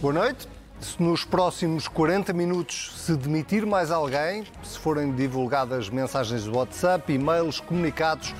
[0.00, 0.48] Boa noite.
[0.80, 7.12] Se nos próximos 40 minutos se demitir mais alguém, se forem divulgadas mensagens de WhatsApp,
[7.12, 8.34] e-mails, comunicados,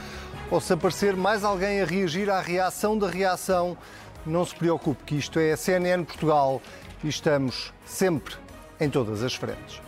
[0.51, 3.77] ou se aparecer mais alguém a reagir à reação da reação,
[4.25, 6.63] não se preocupe que isto é a CNN Portugal
[7.05, 8.37] e estamos sempre
[8.81, 9.83] em todas as frentes.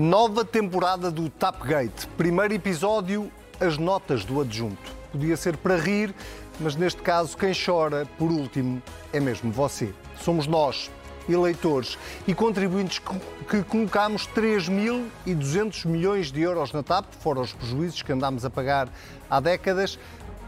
[0.00, 2.06] Nova temporada do Tapgate.
[2.16, 4.90] Primeiro episódio, as notas do adjunto.
[5.12, 6.14] Podia ser para rir,
[6.58, 8.82] mas neste caso, quem chora, por último,
[9.12, 9.92] é mesmo você.
[10.18, 10.90] Somos nós,
[11.28, 12.98] eleitores e contribuintes
[13.46, 18.88] que colocamos 3.200 milhões de euros na TAP, fora os prejuízos que andámos a pagar
[19.28, 19.98] há décadas,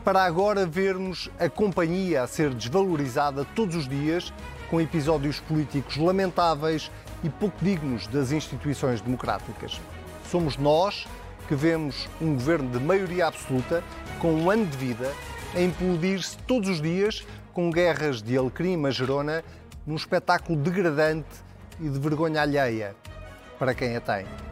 [0.02, 4.32] para agora vermos a companhia a ser desvalorizada todos os dias,
[4.70, 6.90] com episódios políticos lamentáveis
[7.22, 9.80] e pouco dignos das instituições democráticas.
[10.30, 11.06] Somos nós
[11.48, 13.82] que vemos um governo de maioria absoluta,
[14.18, 15.12] com um ano de vida,
[15.54, 19.44] a implodir-se todos os dias com guerras de Alecrim e Magerona,
[19.86, 21.28] num espetáculo degradante
[21.80, 22.94] e de vergonha alheia
[23.58, 24.51] para quem a tem.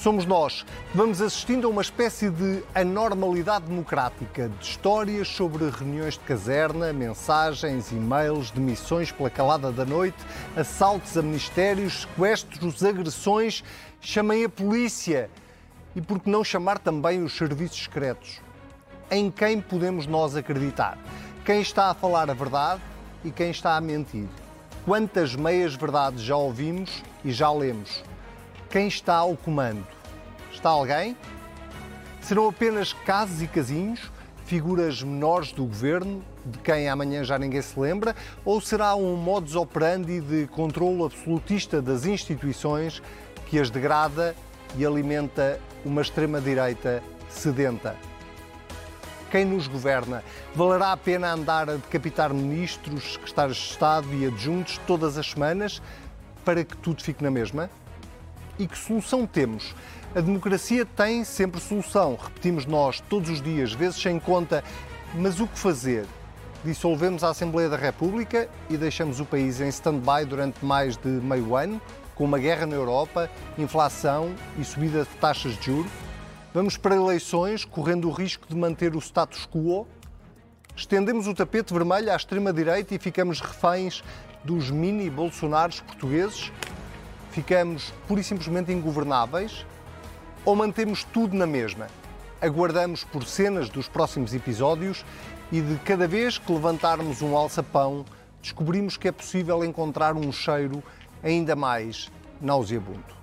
[0.00, 6.20] Somos nós vamos assistindo a uma espécie de anormalidade democrática, de histórias sobre reuniões de
[6.20, 10.16] caserna, mensagens, e-mails, demissões pela calada da noite,
[10.56, 13.64] assaltos a ministérios, sequestros, agressões.
[14.00, 15.28] Chamem a polícia.
[15.96, 18.40] E por que não chamar também os serviços secretos?
[19.10, 20.96] Em quem podemos nós acreditar?
[21.44, 22.80] Quem está a falar a verdade
[23.24, 24.28] e quem está a mentir?
[24.84, 28.04] Quantas meias-verdades já ouvimos e já lemos?
[28.70, 29.82] Quem está ao comando?
[30.52, 31.16] Está alguém?
[32.20, 34.12] Serão apenas casos e casinhos,
[34.44, 38.14] figuras menores do governo, de quem amanhã já ninguém se lembra?
[38.44, 43.02] Ou será um modus operandi de controle absolutista das instituições
[43.46, 44.36] que as degrada
[44.76, 47.96] e alimenta uma extrema-direita sedenta?
[49.30, 50.22] Quem nos governa?
[50.54, 55.80] Valerá a pena andar a decapitar ministros, secretários de Estado e adjuntos todas as semanas
[56.44, 57.70] para que tudo fique na mesma?
[58.58, 59.72] E que solução temos?
[60.16, 64.64] A democracia tem sempre solução, repetimos nós todos os dias, vezes sem conta,
[65.14, 66.04] mas o que fazer?
[66.64, 71.54] Dissolvemos a Assembleia da República e deixamos o país em stand-by durante mais de meio
[71.54, 71.80] ano,
[72.16, 75.92] com uma guerra na Europa, inflação e subida de taxas de juros?
[76.52, 79.86] Vamos para eleições, correndo o risco de manter o status quo?
[80.74, 84.02] Estendemos o tapete vermelho à extrema-direita e ficamos reféns
[84.42, 86.50] dos mini-Bolsonaros portugueses?
[87.38, 89.64] Ficamos pura e simplesmente ingovernáveis
[90.44, 91.86] ou mantemos tudo na mesma?
[92.40, 95.04] Aguardamos por cenas dos próximos episódios
[95.52, 98.04] e de cada vez que levantarmos um alçapão,
[98.42, 100.82] descobrimos que é possível encontrar um cheiro
[101.22, 102.10] ainda mais
[102.40, 103.17] nauseabundo.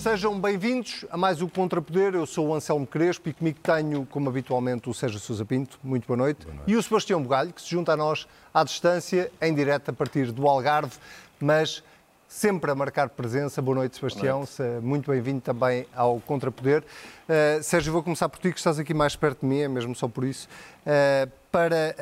[0.00, 2.14] Sejam bem-vindos a mais o Contrapoder.
[2.14, 5.78] Eu sou o Anselmo Crespo e comigo tenho, como habitualmente, o Sérgio Sousa Pinto.
[5.84, 6.42] Muito boa noite.
[6.46, 6.70] boa noite.
[6.70, 10.32] E o Sebastião Bugalho, que se junta a nós à distância, em direto a partir
[10.32, 10.94] do Algarve,
[11.38, 11.84] mas
[12.26, 13.60] sempre a marcar presença.
[13.60, 14.46] Boa noite, Sebastião.
[14.46, 14.86] Boa noite.
[14.86, 16.82] Muito bem-vindo também ao Contrapoder.
[16.82, 19.94] Uh, Sérgio, vou começar por ti, que estás aqui mais perto de mim, é mesmo
[19.94, 20.48] só por isso,
[20.86, 21.94] uh, para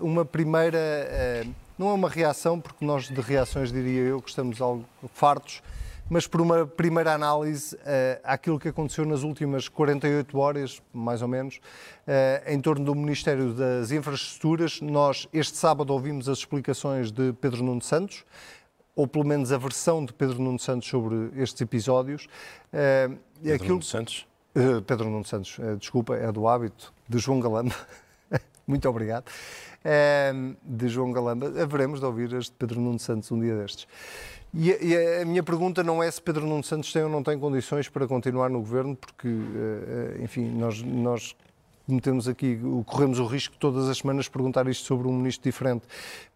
[0.00, 1.46] uh, uma primeira.
[1.78, 4.84] não é uma reação, porque nós de reações diria eu que estamos algo
[5.14, 5.62] fartos
[6.08, 7.78] mas por uma primeira análise uh,
[8.22, 13.52] àquilo que aconteceu nas últimas 48 horas, mais ou menos, uh, em torno do Ministério
[13.52, 14.80] das Infraestruturas.
[14.80, 18.24] Nós, este sábado, ouvimos as explicações de Pedro Nuno Santos,
[18.94, 22.26] ou pelo menos a versão de Pedro Nuno Santos sobre estes episódios.
[22.72, 23.68] Uh, Pedro aquilo...
[23.70, 24.26] Nuno Santos?
[24.54, 27.74] Uh, Pedro Nuno Santos, desculpa, é do hábito, de João Galamba.
[28.66, 29.26] Muito obrigado.
[30.64, 31.52] de João Galamba.
[31.62, 33.86] Haveremos de ouvir este Pedro Nuno Santos um dia destes.
[34.54, 37.38] E, e, a minha pergunta não é se Pedro Nuno Santos tem ou não tem
[37.38, 41.36] condições para continuar no governo, porque, eh, eh, enfim, nós, nós
[41.86, 45.86] cometemos aqui, corremos o risco todas as semanas de perguntar isto sobre um ministro diferente.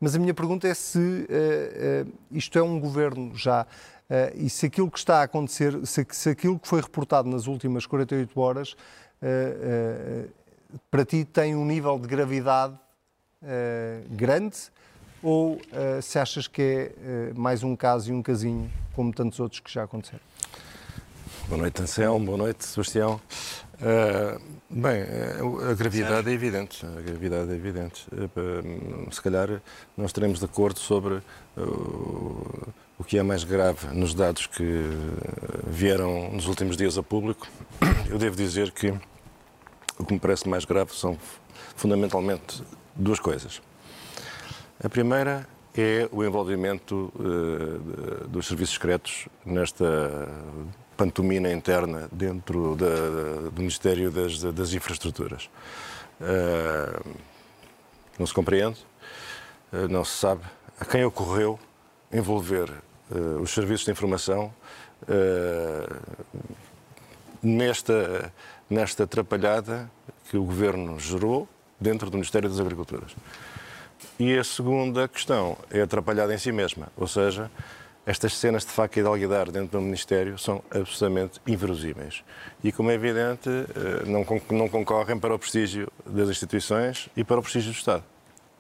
[0.01, 3.67] Mas a minha pergunta é se uh, uh, isto é um governo já uh,
[4.37, 7.85] e se aquilo que está a acontecer, se, se, aquilo que foi reportado nas últimas
[7.85, 8.77] 48 horas,
[10.91, 12.75] para ti tem um nível de gravidade
[14.09, 14.57] grande
[15.23, 19.39] ou uh, se achas que é uh, mais um caso e um casinho, como tantos
[19.41, 20.23] outros que já aconteceram?
[21.49, 22.27] Boa noite, Anselmo.
[22.27, 23.21] Boa noite, Sebastião.
[23.75, 24.41] Uh,
[24.71, 25.03] bem,
[25.71, 26.87] a gravidade é evidente.
[26.87, 28.07] A gravidade é evidente.
[29.11, 29.61] se calhar
[29.97, 31.21] nós estaremos de acordo sobre
[32.99, 34.85] o que é mais grave nos dados que
[35.67, 37.49] vieram nos últimos dias a público.
[38.09, 38.95] Eu devo dizer que
[39.99, 41.19] o que me parece mais grave são
[41.75, 42.63] fundamentalmente
[42.95, 43.61] duas coisas.
[44.83, 45.47] A primeira
[45.77, 50.27] é o envolvimento uh, dos serviços secretos nesta
[50.97, 55.51] pantomina interna dentro do Ministério das, das Infraestruturas.
[56.19, 57.15] Uh,
[58.19, 58.79] não se compreende,
[59.71, 60.45] uh, não se sabe
[60.81, 61.61] a quem ocorreu
[62.11, 62.71] envolver
[63.43, 64.55] os serviços de informação
[67.43, 68.33] nesta,
[68.69, 69.91] nesta atrapalhada
[70.31, 71.47] que o Governo gerou
[71.79, 73.15] dentro do Ministério das Agriculturas.
[74.19, 77.51] E a segunda questão é atrapalhada em si mesma, ou seja,
[78.07, 82.25] estas cenas de faca e de alguidar dentro do Ministério são absolutamente inverosímeis.
[82.65, 87.39] E, como é evidente, eh, não, não concorrem para o prestígio das instituições e para
[87.39, 88.05] o prestígio do Estado.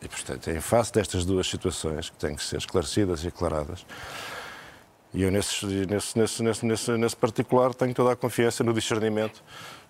[0.02, 3.84] E, portanto, em face destas duas situações, que têm que ser esclarecidas e aclaradas,
[5.12, 9.42] e eu, nesse, nesse, nesse, nesse, nesse particular, tenho toda a confiança no discernimento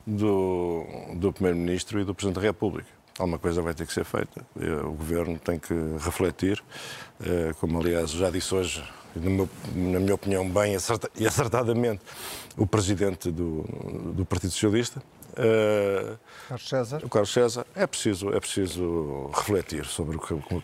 [0.06, 2.88] do, do Primeiro-Ministro e do Presidente da República.
[3.18, 4.46] Alguma coisa vai ter que ser feita.
[4.84, 6.62] O Governo tem que refletir,
[7.20, 8.82] eh, como aliás já disse hoje
[9.14, 10.76] na minha opinião, bem
[11.16, 12.00] e acertadamente,
[12.56, 13.62] o presidente do,
[14.14, 15.02] do Partido Socialista.
[15.32, 16.18] Uh,
[16.48, 17.00] Carlos César.
[17.04, 17.66] O Carlos César.
[17.74, 20.62] É preciso, é preciso refletir sobre que, como,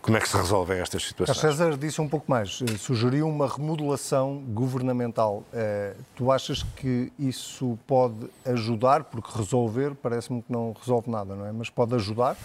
[0.00, 1.40] como, é que se resolvem estas situações.
[1.40, 5.44] Carlos César disse um pouco mais, eh, sugeriu uma remodelação governamental.
[5.52, 9.04] Uh, tu achas que isso pode ajudar?
[9.04, 11.52] Porque resolver parece-me que não resolve nada, não é?
[11.52, 12.36] Mas pode ajudar?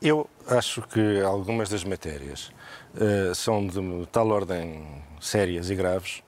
[0.00, 2.52] Eu acho que algumas das matérias
[2.94, 6.22] uh, são de tal ordem sérias e graves,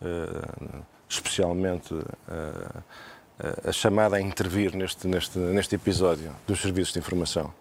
[0.00, 2.84] uh, especialmente uh,
[3.66, 7.52] a chamada a intervir neste, neste, neste episódio dos serviços de informação.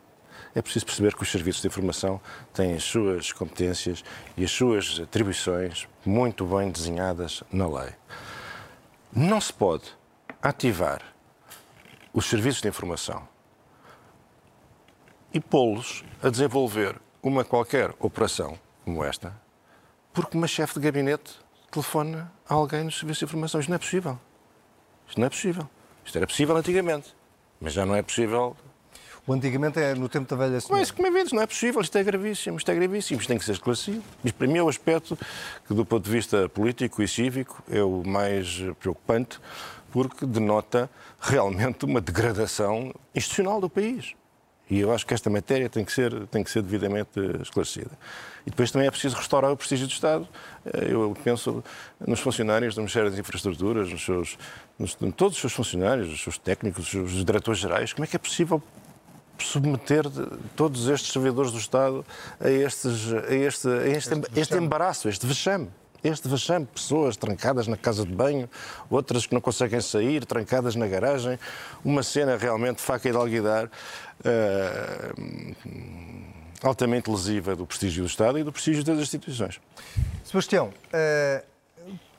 [0.54, 2.20] É preciso perceber que os serviços de informação
[2.54, 4.04] têm as suas competências
[4.36, 7.92] e as suas atribuições muito bem desenhadas na lei.
[9.12, 9.86] Não se pode
[10.42, 11.02] ativar
[12.14, 13.28] os serviços de informação
[15.34, 19.34] e pô-los a desenvolver uma qualquer operação como esta,
[20.12, 21.40] porque uma chefe de gabinete
[21.72, 23.60] telefona alguém no serviço de informação.
[23.60, 24.20] Isto não é possível.
[25.08, 25.70] Isto não é possível.
[26.04, 27.16] Isto era possível antigamente,
[27.62, 28.58] mas já não é possível.
[29.28, 30.80] O antigamente é no tempo da velha senhora.
[30.80, 31.82] Mas, como é evidente, não é possível.
[31.82, 32.58] Isto é gravíssimo.
[32.58, 33.20] Isto é gravíssimo.
[33.20, 34.04] Isto tem que ser esclarecido.
[34.26, 35.16] Isto, para mim, é o aspecto
[35.68, 39.40] que, do ponto de vista político e cívico, é o mais preocupante,
[39.92, 44.16] porque denota realmente uma degradação institucional do país.
[44.70, 47.92] E eu acho que esta matéria tem que ser, tem que ser devidamente esclarecida.
[48.46, 50.28] E depois também é preciso restaurar o prestígio do Estado.
[50.66, 51.64] Eh, eu penso
[52.00, 54.38] nos funcionários do Ministério das Infraestruturas, nos seus,
[54.78, 57.94] nos, todos os seus funcionários, os seus técnicos, os diretores gerais.
[57.94, 58.62] Como é que é possível
[59.40, 60.04] submeter
[60.56, 62.06] todos estes servidores do Estado
[62.40, 65.70] a, estes, a, este, a este, este embaraço, este vexame?
[66.04, 68.50] Este vexame, pessoas trancadas na casa de banho,
[68.90, 71.38] outras que não conseguem sair, trancadas na garagem,
[71.84, 73.70] uma cena realmente faca e de alguidar, uh,
[76.62, 79.60] altamente lesiva do prestígio do Estado e do prestígio das instituições.
[80.24, 81.44] Sebastião, uh,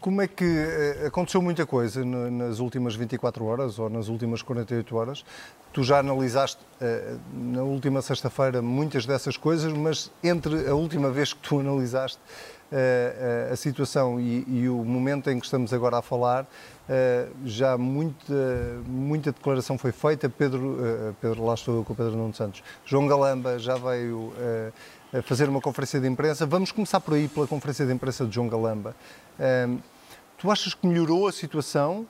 [0.00, 4.96] como é que uh, aconteceu muita coisa nas últimas 24 horas ou nas últimas 48
[4.96, 5.24] horas?
[5.72, 6.58] Tu já analisaste
[7.32, 12.18] na última sexta-feira muitas dessas coisas, mas entre a última vez que tu analisaste
[12.72, 16.44] a, a situação e, e, o momento em que estamos agora a falar,
[17.44, 18.34] já muita,
[18.84, 20.28] muita declaração foi feita.
[20.28, 22.64] Pedro, Pedro, lá estou com o Pedro Nuno Santos.
[22.84, 24.32] João Galamba já veio
[25.24, 26.46] fazer uma conferência de imprensa.
[26.46, 28.94] Vamos começar por aí, pela conferência de imprensa de João Galamba.
[30.38, 32.06] Tu achas que melhorou a situação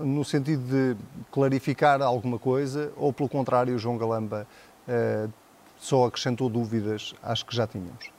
[0.00, 0.96] no sentido de
[1.32, 4.46] clarificar alguma coisa ou, pelo contrário, João Galamba
[5.78, 8.12] só acrescentou dúvidas às que já tínhamos?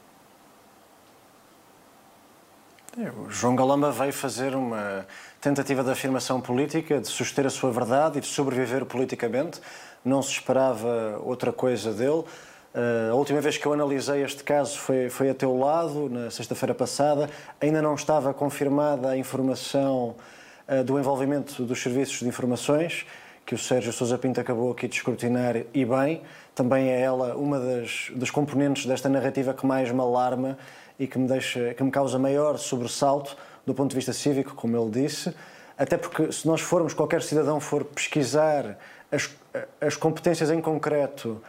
[3.26, 5.06] O João Galamba veio fazer uma
[5.42, 9.60] tentativa de afirmação política, de suster a sua verdade e de sobreviver politicamente.
[10.04, 12.24] Não se esperava outra coisa dele.
[12.76, 16.30] Uh, a última vez que eu analisei este caso foi, foi a teu lado, na
[16.30, 17.30] sexta-feira passada.
[17.62, 20.14] Ainda não estava confirmada a informação
[20.68, 23.06] uh, do envolvimento dos serviços de informações,
[23.46, 26.22] que o Sérgio Sousa Pinto acabou aqui de escrutinar e bem.
[26.54, 30.58] Também é ela uma das, das componentes desta narrativa que mais me alarma
[31.00, 34.76] e que me, deixa, que me causa maior sobressalto do ponto de vista cívico, como
[34.76, 35.34] ele disse,
[35.78, 38.78] até porque se nós formos, qualquer cidadão for pesquisar
[39.10, 39.30] as,
[39.80, 41.42] as competências em concreto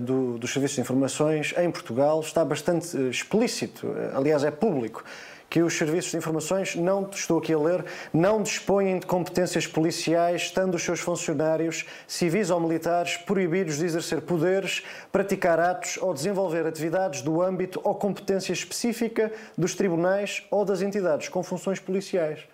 [0.00, 5.04] do, dos serviços de informações em Portugal, está bastante uh, explícito, uh, aliás é público,
[5.50, 10.42] que os serviços de informações, não estou aqui a ler, não dispõem de competências policiais,
[10.42, 16.64] estando os seus funcionários, civis ou militares, proibidos de exercer poderes, praticar atos ou desenvolver
[16.64, 22.46] atividades do âmbito ou competência específica dos tribunais ou das entidades com funções policiais.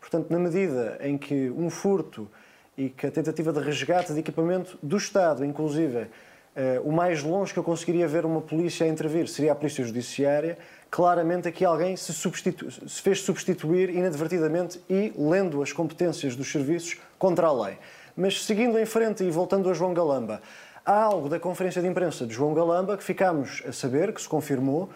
[0.00, 2.30] Portanto, na medida em que um furto
[2.76, 6.08] e que a tentativa de resgate de equipamento do Estado, inclusive,
[6.56, 9.84] Uh, o mais longe que eu conseguiria ver uma polícia a intervir seria a polícia
[9.84, 10.56] judiciária,
[10.90, 17.48] claramente aqui alguém se, se fez substituir inadvertidamente e lendo as competências dos serviços contra
[17.48, 17.76] a lei.
[18.16, 20.40] Mas seguindo em frente e voltando a João Galamba,
[20.82, 24.28] há algo da conferência de imprensa de João Galamba que ficámos a saber, que se
[24.28, 24.88] confirmou, uh,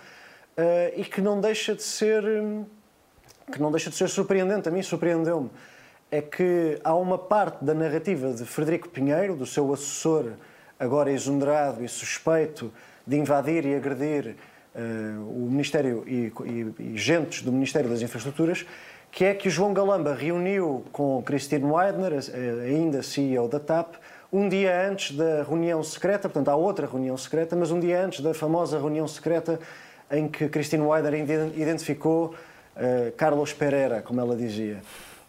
[0.97, 2.25] e que não deixa de ser
[3.53, 5.51] que não deixa de ser surpreendente, a mim surpreendeu-me,
[6.11, 10.33] é que há uma parte da narrativa de Frederico Pinheiro, do seu assessor,
[10.79, 12.73] agora exonerado e suspeito
[13.07, 14.35] de invadir e agredir
[14.75, 18.67] uh, o Ministério e, e, e gentes do Ministério das Infraestruturas,
[19.12, 22.12] que é que João Galamba reuniu com Christine Weidner,
[22.64, 23.95] ainda CEO da TAP,
[24.33, 28.21] um dia antes da reunião secreta, portanto há outra reunião secreta, mas um dia antes
[28.21, 29.59] da famosa reunião secreta
[30.11, 31.14] em que Christine Weidner
[31.57, 32.35] identificou
[32.76, 34.81] uh, Carlos Pereira, como ela dizia.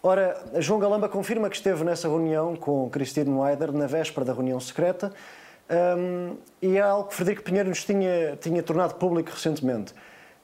[0.04, 4.58] Ora, João Galamba confirma que esteve nessa reunião com Christine Weidner na véspera da reunião
[4.58, 5.12] secreta
[5.96, 9.94] um, e é algo que Frederico Pinheiro nos tinha, tinha tornado público recentemente.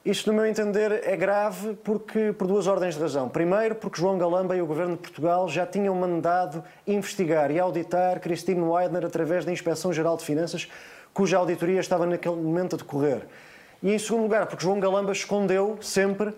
[0.05, 3.27] Isto, no meu entender, é grave porque, por duas ordens de razão.
[3.27, 8.21] Primeiro, porque João Galamba e o Governo de Portugal já tinham mandado investigar e auditar
[8.21, 10.69] Christine Weidner através da Inspeção-Geral de Finanças,
[11.13, 13.27] cuja auditoria estava naquele momento a decorrer.
[13.83, 16.33] E, em segundo lugar, porque João Galamba escondeu sempre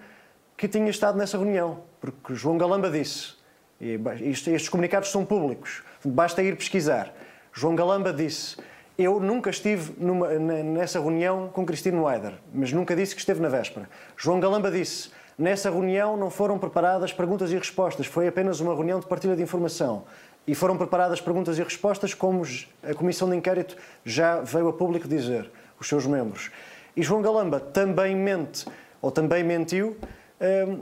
[0.61, 1.79] que tinha estado nessa reunião.
[1.99, 3.33] Porque João Galamba disse,
[3.81, 3.99] e
[4.29, 7.11] estes comunicados são públicos, basta ir pesquisar.
[7.51, 8.57] João Galamba disse
[8.95, 13.49] eu nunca estive numa, nessa reunião com Cristina Weider, mas nunca disse que esteve na
[13.49, 13.89] véspera.
[14.15, 18.99] João Galamba disse: nessa reunião não foram preparadas perguntas e respostas, foi apenas uma reunião
[18.99, 20.03] de partilha de informação.
[20.45, 22.43] E foram preparadas perguntas e respostas, como
[22.83, 23.75] a Comissão de Inquérito
[24.05, 25.49] já veio a público dizer,
[25.79, 26.51] os seus membros.
[26.95, 28.67] E João Galamba também mente,
[29.01, 29.97] ou também mentiu,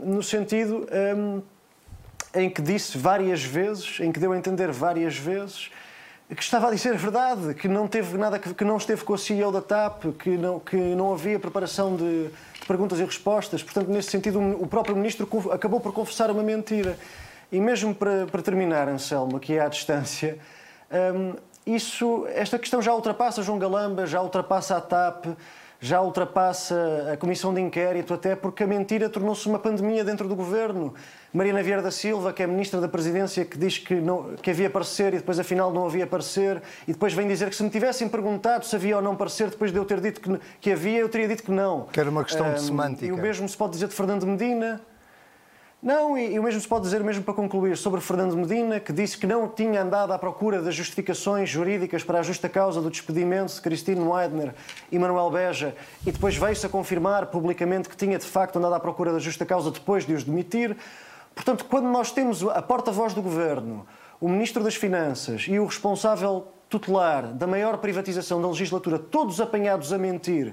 [0.06, 0.86] no sentido
[1.16, 1.42] um,
[2.34, 5.70] em que disse várias vezes, em que deu a entender várias vezes
[6.34, 9.18] que estava a dizer a verdade, que não teve nada que não esteve com a
[9.18, 13.62] CEO da TAP, que não que não havia preparação de, de perguntas e respostas.
[13.62, 16.96] Portanto, nesse sentido, o próprio ministro acabou por confessar uma mentira.
[17.50, 20.38] E mesmo para, para terminar, Anselmo, aqui à distância,
[21.14, 21.34] um,
[21.66, 25.26] isso, esta questão já ultrapassa João Galamba, já ultrapassa a TAP,
[25.80, 30.36] já ultrapassa a comissão de inquérito, até porque a mentira tornou-se uma pandemia dentro do
[30.36, 30.94] governo.
[31.32, 34.68] Mariana Vieira da Silva, que é ministra da Presidência, que diz que, não, que havia
[34.68, 38.08] parecer e depois afinal não havia parecer, e depois vem dizer que se me tivessem
[38.08, 41.08] perguntado se havia ou não parecer, depois de eu ter dito que, que havia, eu
[41.08, 41.86] teria dito que não.
[41.92, 43.06] Que era uma questão um, de semântica.
[43.06, 44.82] E o mesmo se pode dizer de Fernando Medina.
[45.82, 48.92] Não, e, e, o mesmo se pode dizer, mesmo para concluir, sobre Fernando Medina, que
[48.92, 52.90] disse que não tinha andado à procura das justificações jurídicas para a justa causa do
[52.90, 54.54] despedimento de Christine Weidner
[54.92, 55.74] e Manuel Beja,
[56.06, 59.46] e depois veio-se a confirmar publicamente que tinha de facto andado à procura da justa
[59.46, 60.76] causa depois de os demitir.
[61.34, 63.86] Portanto, quando nós temos a porta-voz do governo,
[64.20, 69.94] o Ministro das Finanças e o responsável tutelar da maior privatização da legislatura, todos apanhados
[69.94, 70.52] a mentir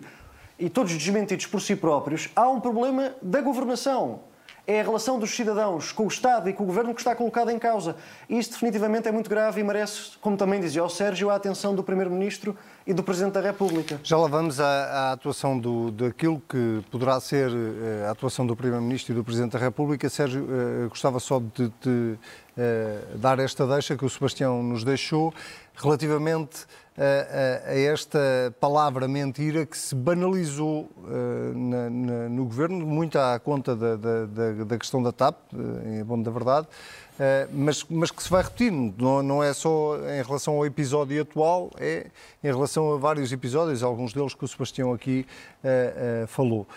[0.57, 4.21] e todos desmentidos por si próprios, há um problema da governação
[4.67, 7.53] é a relação dos cidadãos com o Estado e com o Governo que está colocada
[7.53, 7.95] em causa.
[8.29, 11.81] Isso definitivamente é muito grave e merece, como também dizia o Sérgio, a atenção do
[11.81, 12.55] Primeiro-Ministro
[12.85, 13.97] e do Presidente da República.
[14.03, 18.57] Já lá vamos à, à atuação do, daquilo que poderá ser eh, a atuação do
[18.57, 20.09] Primeiro-Ministro e do Presidente da República.
[20.09, 22.19] Sérgio, eh, gostava só de, de
[22.57, 25.33] eh, dar esta deixa que o Sebastião nos deixou
[25.75, 26.65] relativamente
[26.97, 28.19] a, esta
[28.59, 30.89] palavra mentira que se banalizou
[31.55, 34.25] na, na, no governo, muito à conta da, da,
[34.65, 36.67] da questão da TAP, uh, em bom da verdade,
[37.51, 38.93] mas, mas que se vai repetindo.
[39.01, 42.07] Não, não é só em relação ao episódio atual, é
[42.43, 45.25] em relação a vários episódios, alguns deles que o Sebastião aqui
[46.27, 46.67] falou.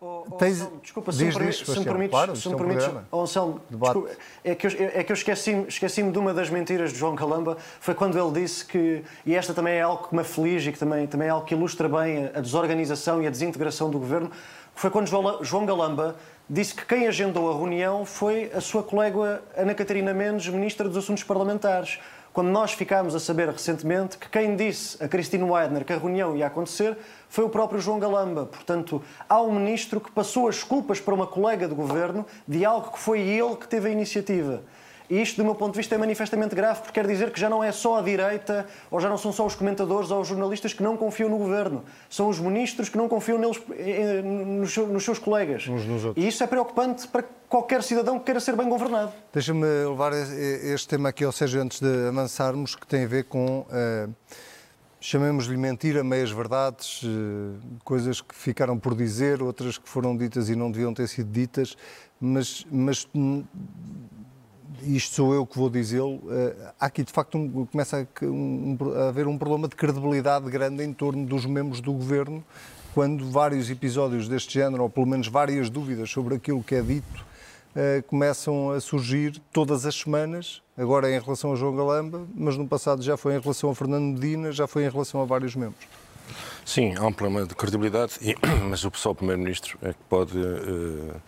[0.00, 0.60] Oh, oh, Tens...
[0.60, 3.60] Anselmo, desculpa, se, diz, me, diz, se me permites, claro, se me permites oh, Anselmo,
[3.70, 4.10] desculpa,
[4.42, 7.56] é que eu, é que eu esqueci-me esqueci de uma das mentiras de João Calamba,
[7.80, 10.78] foi quando ele disse que, e esta também é algo que me aflige e que
[10.78, 14.30] também, também é algo que ilustra bem a desorganização e a desintegração do governo,
[14.74, 15.08] foi quando
[15.42, 16.16] João Galamba
[16.48, 20.98] disse que quem agendou a reunião foi a sua colega Ana Catarina Mendes, Ministra dos
[20.98, 21.98] Assuntos Parlamentares
[22.34, 26.36] quando nós ficámos a saber recentemente que quem disse a Christine Weidner que a reunião
[26.36, 26.98] ia acontecer
[27.28, 28.44] foi o próprio João Galamba.
[28.44, 32.90] Portanto, há um ministro que passou as culpas para uma colega do governo de algo
[32.90, 34.64] que foi ele que teve a iniciativa.
[35.08, 37.50] E isto, do meu ponto de vista, é manifestamente grave, porque quer dizer que já
[37.50, 40.72] não é só a direita, ou já não são só os comentadores ou os jornalistas
[40.72, 41.84] que não confiam no governo.
[42.08, 45.66] São os ministros que não confiam neles, eh, nos seus colegas.
[46.16, 49.12] E isso é preocupante para qualquer cidadão que queira ser bem governado.
[49.32, 53.60] Deixa-me levar este tema aqui ao Sérgio antes de avançarmos, que tem a ver com.
[53.60, 54.12] Uh,
[55.00, 60.56] chamemos-lhe mentira, meias verdades, uh, coisas que ficaram por dizer, outras que foram ditas e
[60.56, 61.76] não deviam ter sido ditas,
[62.18, 63.06] mas, mas
[64.82, 68.76] isto sou eu que vou dizê-lo, eh, há aqui de facto um, começa a, um,
[68.96, 72.44] a, haver um problema de credibilidade grande em torno dos membros do governo
[72.94, 77.26] quando vários episódios deste género, ou pelo menos várias dúvidas sobre aquilo que é dito,
[77.74, 82.68] uh, começam a surgir todas as semanas, agora em relação a João Galamba, mas no
[82.68, 85.84] passado já foi em relação a Fernando Medina, já foi em relação a vários membros.
[86.64, 88.14] Sim, há um problema de credibilidade,
[88.70, 91.20] mas o pessoal Primeiro-Ministro é que pode uh,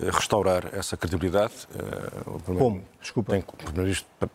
[0.00, 1.54] restaurar essa credibilidade.
[1.74, 2.84] Uh, Como?
[3.00, 3.32] Desculpa.
[3.32, 3.44] Tem,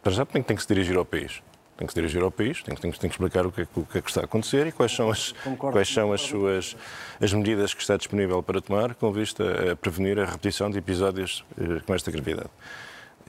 [0.01, 1.41] para já tem, tem que se dirigir ao país
[1.77, 3.67] tem que se dirigir ao país, tem que, tem, tem que explicar o que, é,
[3.75, 6.75] o que, é, que está a acontecer e quais são as, quais são as suas
[7.21, 11.45] as medidas que está disponível para tomar com vista a prevenir a repetição de episódios
[11.59, 12.49] eh, com esta gravidade.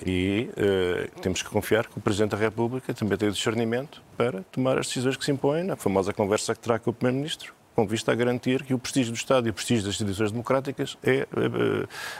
[0.04, 4.42] E uh, temos que confiar que o Presidente da República também tem o discernimento para
[4.52, 7.86] tomar as decisões que se impõem na famosa conversa que terá com o Primeiro-Ministro com
[7.86, 11.18] vista a garantir que o prestígio do Estado e o prestígio das instituições democráticas é,
[11.18, 11.26] é,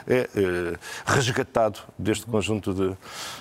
[0.06, 2.96] é, é resgatado deste conjunto de,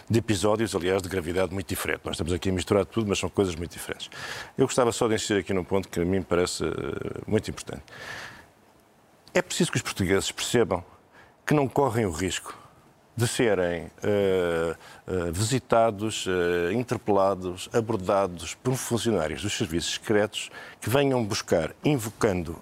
[0.09, 2.01] de, episódios, aliás, de gravidade muito diferente.
[2.03, 4.09] Nós estamos aqui a misturar tudo, mas são coisas muito diferentes.
[4.57, 7.83] Eu gostava só de insistir aqui num ponto que a mim parece eh, muito importante.
[9.31, 10.83] É preciso que os portugueses percebam
[11.45, 12.57] que não correm o risco
[13.17, 13.89] de serem uh,
[15.07, 22.61] uh, visitados, uh, interpelados, abordados por funcionários dos serviços secretos que venham buscar, invocando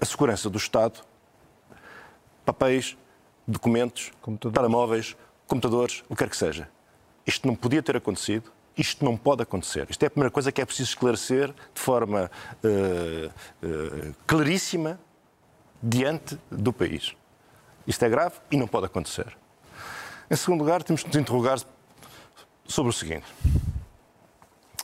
[0.00, 1.00] a segurança do Estado,
[2.44, 2.96] papéis,
[3.48, 4.54] documentos, Computador.
[4.54, 5.16] telemóveis,
[5.48, 6.68] computadores, o que quer que seja.
[7.26, 9.88] Isto não podia ter acontecido, isto não pode acontecer.
[9.90, 12.30] Isto é a primeira coisa que é preciso esclarecer de forma
[14.26, 15.00] claríssima
[15.82, 17.14] diante do país.
[17.86, 19.36] Isto é grave e não pode acontecer.
[20.30, 21.58] Em segundo lugar, temos que nos interrogar
[22.66, 23.26] sobre o seguinte: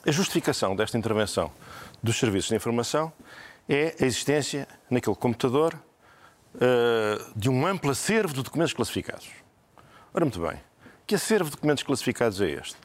[0.05, 1.51] a justificação desta intervenção
[2.01, 3.11] dos serviços de informação
[3.67, 5.73] é a existência naquele computador
[6.55, 9.29] uh, de um amplo acervo de documentos classificados.
[10.13, 10.59] Ora, muito bem,
[11.07, 12.77] que acervo de documentos classificados é este?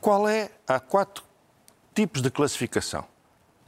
[0.00, 0.50] Qual é?
[0.66, 1.22] Há quatro
[1.94, 3.06] tipos de classificação: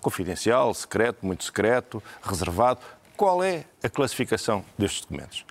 [0.01, 2.81] confidencial, secreto, muito secreto, reservado.
[3.17, 5.47] Qual é a classificação destes documentos?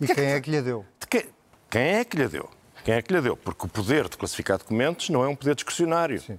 [0.00, 0.86] E quem é que lhe deu?
[0.98, 1.28] De que,
[1.70, 2.48] quem é que lhe deu?
[2.84, 3.36] Quem é que lhe deu?
[3.36, 6.20] Porque o poder de classificar documentos não é um poder discrecionário.
[6.20, 6.38] Sim.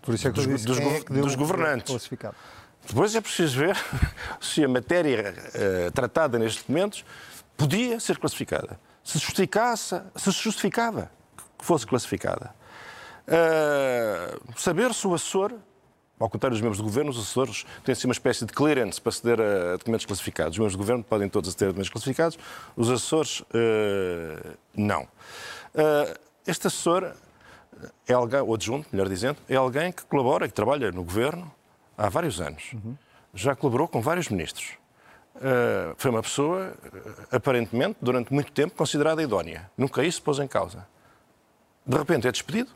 [0.00, 2.10] Por isso é que dos, disse, dos, é que dos governantes.
[2.86, 3.76] Depois é preciso ver
[4.40, 7.04] se a matéria uh, tratada nestes documentos
[7.56, 8.80] podia ser classificada.
[9.04, 11.10] Se justificasse, se justificava
[11.58, 12.54] que fosse classificada.
[13.28, 15.54] Uh, saber se o assessor
[16.18, 19.10] ao contrário dos membros do governo, os assessores têm assim uma espécie de clearance para
[19.10, 20.52] aceder a documentos classificados.
[20.52, 22.38] Os membros do governo podem todos aceder a documentos classificados,
[22.76, 25.02] os assessores uh, não.
[25.02, 27.12] Uh, este assessor
[28.06, 31.52] é alguém, ou adjunto, melhor dizendo, é alguém que colabora, que trabalha no governo
[31.96, 32.72] há vários anos.
[32.72, 32.96] Uhum.
[33.34, 34.74] Já colaborou com vários ministros.
[35.36, 36.74] Uh, foi uma pessoa,
[37.30, 39.70] aparentemente, durante muito tempo, considerada idónea.
[39.76, 40.86] Nunca isso pôs em causa.
[41.84, 42.70] De repente é despedido.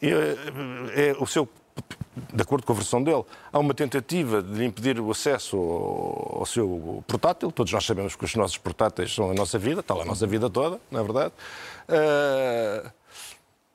[0.00, 1.48] E, é, o seu
[2.32, 7.02] de acordo com a versão dele, há uma tentativa de impedir o acesso ao, seu
[7.06, 7.50] portátil.
[7.50, 10.26] Todos nós sabemos que os nossos portáteis são a nossa vida, está lá a nossa
[10.26, 11.32] vida toda, na é verdade.
[11.88, 12.90] Uh,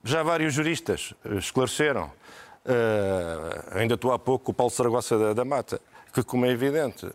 [0.03, 2.05] já vários juristas esclareceram,
[2.65, 5.79] uh, ainda estou há pouco o Paulo Saragossa da, da Mata,
[6.13, 7.09] que, como é evidente,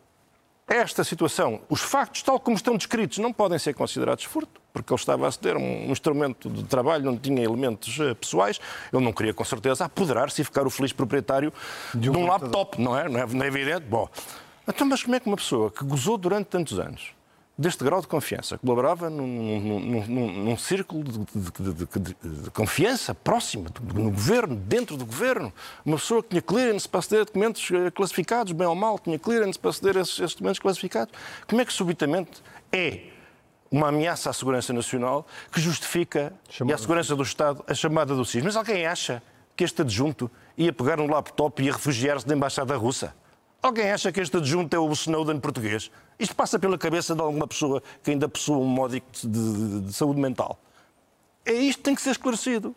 [0.66, 5.00] esta situação, os factos, tal como estão descritos, não podem ser considerados furto, porque ele
[5.00, 8.60] estava a aceder a um instrumento de trabalho, não tinha elementos eh, pessoais,
[8.92, 11.52] ele não queria, com certeza, apoderar-se e ficar o feliz proprietário
[11.94, 13.08] de um, de um laptop, não é?
[13.08, 13.26] não é?
[13.26, 13.86] Não é evidente?
[13.86, 14.08] Bom,
[14.66, 17.18] então, mas como é que uma pessoa que gozou durante tantos anos
[17.58, 23.12] deste grau de confiança, colaborava num, num, num, num círculo de, de, de, de, confiança
[23.12, 25.52] próximo, no governo, dentro do governo,
[25.84, 29.18] uma pessoa que tinha clearance para aceder a documentos eh, classificados, bem ou mal, tinha
[29.18, 31.12] clearance para aceder a esses, esses documentos classificados.
[31.48, 33.17] Como é que subitamente é
[33.70, 38.14] uma ameaça à segurança nacional que justifica, chamada e à segurança do Estado, a chamada
[38.14, 38.42] do SIS?
[38.42, 39.22] Mas alguém acha
[39.56, 43.14] que este adjunto ia pegar um laptop e ia refugiar-se da Embaixada Russa?
[43.60, 45.90] Alguém acha que este adjunto é o Snowden português?
[46.18, 49.92] Isto passa pela cabeça de alguma pessoa que ainda possui um módico de, de, de,
[49.92, 50.60] saúde mental.
[51.44, 52.74] É isto que tem que ser esclarecido.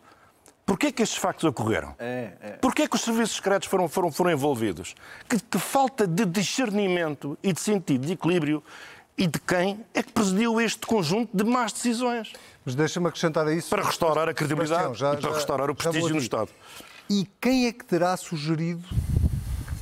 [0.66, 1.94] Porquê que estes factos ocorreram?
[1.98, 2.50] É, é.
[2.60, 4.94] Porquê que os serviços secretos foram, foram, foram envolvidos?
[5.28, 8.62] Que, que, falta de discernimento e de sentido de equilíbrio
[9.16, 12.32] e de quem é que presidiu este conjunto de más decisões?
[12.64, 13.68] Mas deixa-me acrescentar a isso.
[13.68, 16.50] Para restaurar a credibilidade já, e para já, restaurar o prestígio no Estado.
[17.10, 18.88] E quem é que terá sugerido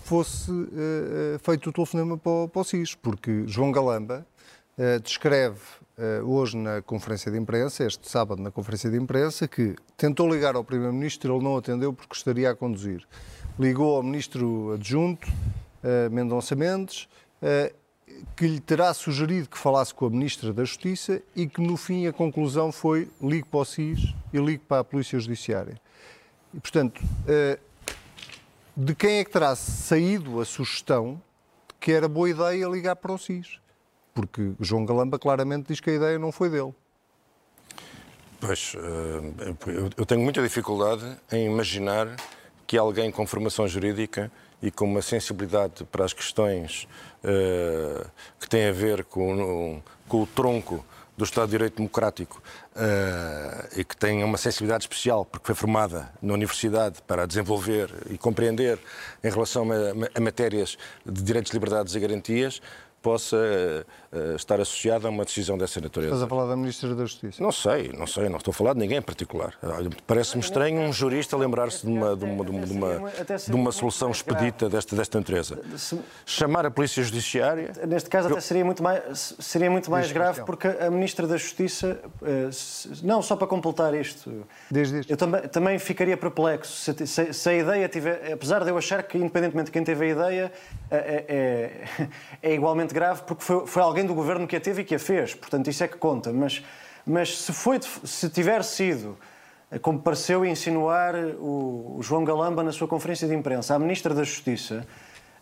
[0.04, 4.26] fosse uh, feito o telefonema para, para o SIS, porque João Galamba
[4.76, 5.60] uh, descreve
[5.96, 10.56] uh, hoje na conferência de imprensa, este sábado na conferência de imprensa, que tentou ligar
[10.56, 13.06] ao Primeiro-Ministro, ele não atendeu porque estaria a conduzir.
[13.56, 15.28] Ligou ao Ministro Adjunto,
[16.10, 17.06] Mendonça Mendes,
[18.36, 22.06] que lhe terá sugerido que falasse com a Ministra da Justiça e que no fim
[22.06, 25.80] a conclusão foi ligue para o SIS e ligue para a Polícia Judiciária.
[26.54, 27.00] E, portanto,
[28.76, 31.20] de quem é que terá saído a sugestão
[31.80, 33.58] que era boa ideia ligar para o SIS.
[34.12, 36.74] Porque João Galamba claramente diz que a ideia não foi dele.
[38.40, 39.54] Pois, eh,
[39.96, 42.16] eu tenho muita dificuldade em imaginar
[42.66, 44.30] que alguém com formação jurídica
[44.62, 46.86] e com uma sensibilidade para as questões
[47.24, 48.06] uh,
[48.38, 50.84] que têm a ver com, com, o tronco
[51.16, 52.42] do Estado de Direito Democrático
[52.76, 58.18] uh, e que tem uma sensibilidade especial, porque foi formada na universidade para desenvolver e
[58.18, 58.78] compreender
[59.22, 59.74] em relação a,
[60.14, 62.60] a matérias de direitos, liberdades e garantias,
[63.02, 66.14] possa uh, estar associada a uma decisão dessa natureza.
[66.14, 67.42] Estás a falar da Ministra da Justiça?
[67.42, 69.54] Não sei, não sei, não estou a falar de ninguém em particular.
[70.06, 73.12] Parece-me estranho um jurista lembrar-se de uma, de uma, de uma, de uma,
[73.46, 75.60] de uma solução expedita desta, desta natureza.
[76.26, 77.72] Chamar a Polícia Judiciária...
[77.86, 82.00] Neste caso até seria muito mais, seria muito mais grave porque a Ministra da Justiça,
[82.22, 82.50] eh,
[83.02, 87.54] não, só para completar isto, Desde eu também, também ficaria perplexo se, se, se, a
[87.54, 90.52] ideia tiver, apesar de eu achar que independentemente de quem teve a ideia,
[90.90, 92.08] é, é,
[92.50, 94.98] é igualmente grave porque foi, foi alguém do governo que a teve e que a
[94.98, 95.34] fez.
[95.34, 96.32] Portanto, isso é que conta.
[96.32, 96.64] Mas,
[97.06, 99.18] mas se, foi, se tiver sido,
[99.70, 104.14] eh, como pareceu insinuar o, o João Galamba na sua conferência de imprensa, a Ministra
[104.14, 104.86] da Justiça,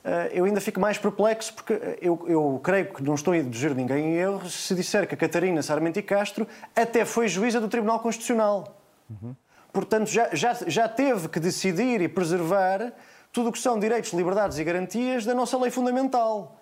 [0.04, 3.74] eh, eu ainda fico mais perplexo porque eu, eu, creio que não estou a induzir
[3.74, 7.68] ninguém em erro se disser que a Catarina Sarmento e Castro até foi juíza do
[7.68, 8.80] Tribunal Constitucional.
[9.10, 9.34] Uhum.
[9.72, 12.92] Portanto, já, já, já teve que decidir e preservar
[13.32, 16.57] tudo o que são direitos, liberdades e garantias da nossa lei fundamental.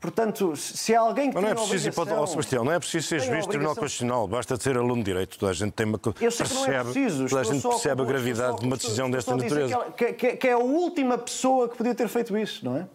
[0.00, 2.22] Portanto, se alguém que Mas não é preciso, obrigação...
[2.22, 5.38] oh, Sebastião, não é preciso ser juiz do Tribunal Constitucional, basta ser aluno de Direito.
[5.38, 6.00] Toda a gente tem uma...
[6.20, 7.28] Eu sei percebe, que não é preciso.
[7.28, 9.78] Toda a gente percebe a gravidade de uma decisão desta natureza.
[9.94, 12.86] Que, que, que, é a última pessoa que podia ter feito isso, não é?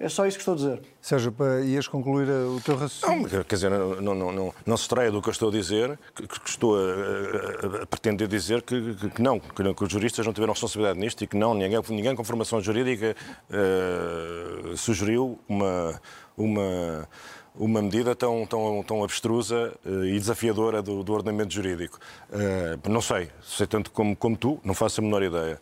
[0.00, 0.80] É só isso que estou a dizer.
[1.02, 3.28] Sérgio, ias concluir o teu raciocínio?
[3.30, 5.98] Não, quer dizer, não, não, não, não se extraia do que eu estou a dizer,
[6.14, 10.32] que, que estou a, a, a, pretender dizer que, que, não, que, os juristas não
[10.32, 13.14] tiveram responsabilidade nisto e que não, ninguém, ninguém com formação jurídica
[13.50, 13.54] uh,
[14.76, 16.00] sugeriu uma,
[16.36, 17.08] uma
[17.54, 21.98] uma medida tão, tão, tão abstrusa uh, e desafiadora do, do ordenamento jurídico.
[22.30, 25.60] Uh, não sei, sei tanto como, como tu, não faço a menor ideia.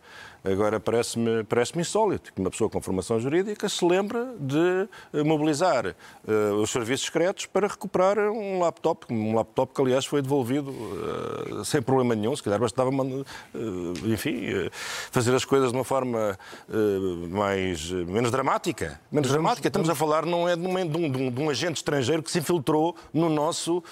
[0.51, 5.87] Agora, parece-me parece insólito que uma pessoa com formação jurídica se lembre de eh, mobilizar
[5.87, 11.65] uh, os serviços secretos para recuperar um laptop, um laptop que, aliás, foi devolvido uh,
[11.65, 12.35] sem problema nenhum.
[12.35, 13.25] Se calhar bastava, uh,
[14.07, 14.71] enfim,
[15.11, 16.39] fazer as coisas de uma forma
[17.29, 19.01] mais, menos dramática.
[19.13, 19.69] Menos dramática.
[19.69, 22.39] Estamos a falar não é de um, de, um, de um, agente estrangeiro que se
[22.39, 23.83] infiltrou no nosso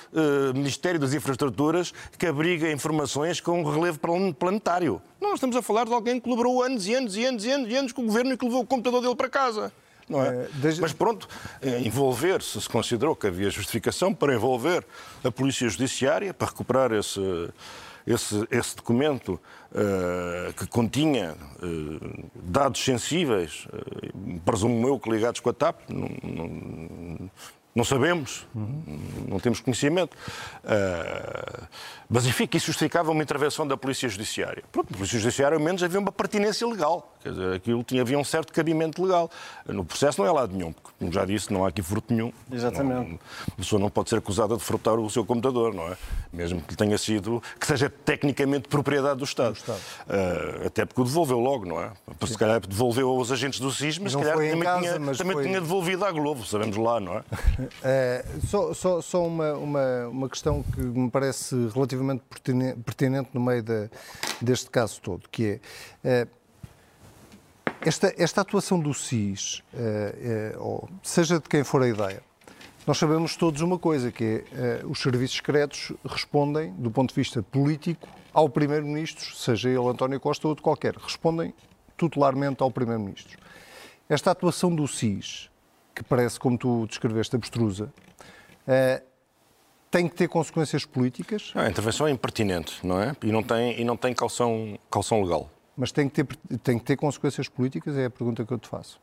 [0.54, 3.98] Ministério das Infraestruturas que abriga informações com relevo
[4.38, 5.00] planetário.
[5.26, 7.70] Nós estamos a falar de alguém que colaborou anos e anos e anos e anos,
[7.70, 9.72] e anos com o governo e que levou o computador dele para casa.
[10.08, 10.28] Não é?
[10.28, 10.80] é desde...
[10.80, 11.28] Mas pronto,
[11.60, 14.84] é, envolver-se, se considerou que havia justificação para envolver
[15.24, 17.20] a Polícia Judiciária para recuperar esse,
[18.06, 19.40] esse, esse documento
[19.72, 26.08] uh, que continha uh, dados sensíveis, uh, presumo eu que ligados com a TAP, não,
[26.22, 27.30] não,
[27.74, 28.98] não sabemos, uhum.
[29.28, 30.16] não temos conhecimento.
[30.64, 31.66] Uh,
[32.08, 34.62] mas, enfim, que isso justificava uma intervenção da Polícia Judiciária.
[34.70, 37.12] Pronto, a Polícia Judiciária, ao menos, havia uma pertinência legal.
[37.22, 39.30] Quer dizer, aquilo tinha, havia um certo cabimento legal.
[39.66, 42.32] No processo não é lado nenhum, porque, como já disse, não há aqui furto nenhum.
[42.52, 43.10] Exatamente.
[43.10, 43.18] Não,
[43.52, 45.96] a pessoa não pode ser acusada de furtar o seu computador, não é?
[46.32, 49.54] Mesmo que tenha sido, que seja tecnicamente propriedade do Estado.
[49.54, 49.80] Do Estado.
[50.06, 51.90] Uh, até porque o devolveu logo, não é?
[52.06, 55.32] Porque, se calhar devolveu aos agentes do SIS, mas se calhar também, casa, tinha, também
[55.32, 55.44] foi...
[55.44, 57.22] tinha devolvido à Globo, sabemos lá, não é?
[57.82, 61.95] é só só, só uma, uma, uma questão que me parece relativamente
[62.84, 63.90] pertinente no meio de,
[64.40, 65.60] deste caso todo, que
[66.04, 66.36] é uh,
[67.80, 72.22] esta, esta atuação do SIS, uh, uh, seja de quem for a ideia,
[72.86, 77.42] nós sabemos todos uma coisa, que é os serviços secretos respondem, do ponto de vista
[77.42, 81.52] político, ao Primeiro-Ministro, seja ele António Costa ou de qualquer, respondem
[81.96, 83.38] tutelarmente ao Primeiro-Ministro.
[84.08, 85.50] Esta atuação do SIS,
[85.92, 87.92] que parece, como tu descreveste, abstrusa,
[89.96, 91.52] tem que ter consequências políticas?
[91.54, 93.16] a intervenção é impertinente, não é?
[93.22, 95.50] E não tem, e não tem calção, calção legal.
[95.74, 97.96] Mas tem que, ter, tem que ter consequências políticas?
[97.96, 99.00] É a pergunta que eu te faço.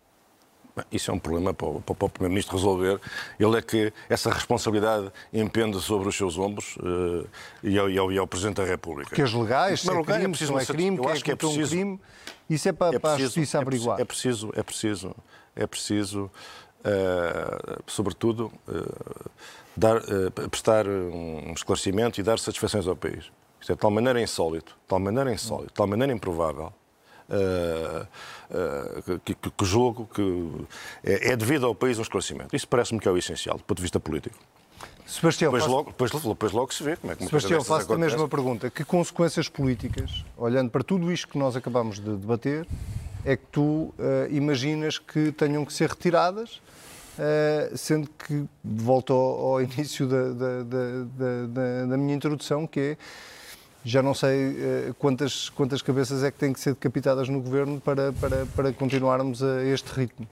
[0.91, 2.99] Isso é um problema para o, o Primeiro-Ministro resolver.
[3.39, 7.27] Ele é que essa responsabilidade impende sobre os seus ombros uh,
[7.63, 9.15] e, ao, e, ao, e, ao, Presidente da República.
[9.15, 11.35] Que as legais, se é, é crime, é não é crime, eu acho que é,
[11.35, 12.01] preciso, um crime,
[12.49, 13.99] isso é para, é preciso, para a Justiça averiguar.
[13.99, 15.15] É preciso, é preciso,
[15.55, 16.31] é preciso,
[16.83, 19.31] uh, sobretudo, uh,
[19.75, 23.31] dar, uh, prestar um esclarecimento e dar satisfações ao país.
[23.59, 26.73] Isto é de tal maneira insólito, de tal maneira insólito, de tal maneira improvável,
[27.29, 28.07] uh,
[28.51, 30.51] uh, que, que, que, julgo que
[31.03, 32.55] é, é, devido ao país um esclarecimento.
[32.55, 34.35] Isso parece-me que é o essencial, do ponto de vista político.
[35.05, 35.75] Sebastião, depois, faço...
[35.75, 38.69] logo, depois, depois logo se vê como é que Sebastião, faço a mesma pergunta.
[38.69, 42.65] Que consequências políticas, olhando para tudo isto que nós acabamos de debater,
[43.25, 43.93] é que tu uh,
[44.29, 46.61] imaginas que tenham que ser retiradas,
[47.17, 52.97] uh, sendo que, volto ao, ao início da, da, da, da, minha introdução, que é,
[53.83, 54.51] já não sei
[54.89, 58.73] uh, quantas, quantas cabeças é que têm que ser decapitadas no governo para, para, para
[58.73, 60.27] continuarmos a este ritmo.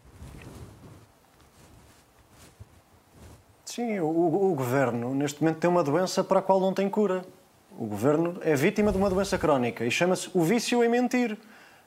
[3.66, 7.24] Sim, o, o, governo neste momento tem uma doença para a qual não tem cura.
[7.80, 11.38] O governo é vítima de uma doença crónica e chama-se o vício em mentir.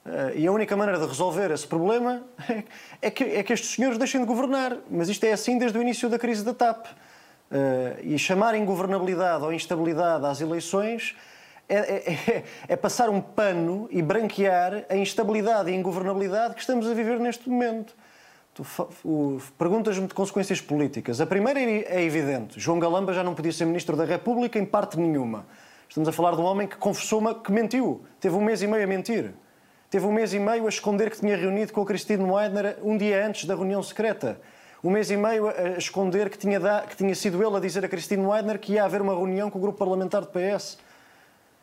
[0.05, 2.23] Uh, e a única maneira de resolver esse problema
[3.01, 4.77] é, que, é que estes senhores deixem de governar.
[4.91, 6.87] Mas isto é assim desde o início da crise da TAP.
[6.87, 11.15] Uh, e chamar ingovernabilidade ou instabilidade às eleições
[11.69, 16.87] é, é, é, é, passar um pano e branquear a instabilidade e ingovernabilidade que estamos
[16.87, 17.95] a viver neste momento.
[19.59, 21.21] Perguntas-me de consequências políticas.
[21.21, 22.61] A primeira é, é evidente.
[22.61, 25.47] João Galamba já não podia ser Ministro da República em parte nenhuma.
[25.89, 28.05] Estamos a falar de um homem que confessou que mentiu.
[28.21, 29.33] Teve um mês e meio a mentir.
[29.95, 32.97] Teve um mês e meio a esconder que tinha reunido com a Cristina Weidner um
[32.97, 34.41] dia antes da reunião secreta.
[34.83, 36.81] Um mês e meio a esconder que tinha, da...
[36.81, 39.59] que tinha sido ele a dizer a Cristina Weidner que ia haver uma reunião com
[39.61, 40.79] o grupo parlamentar do PS.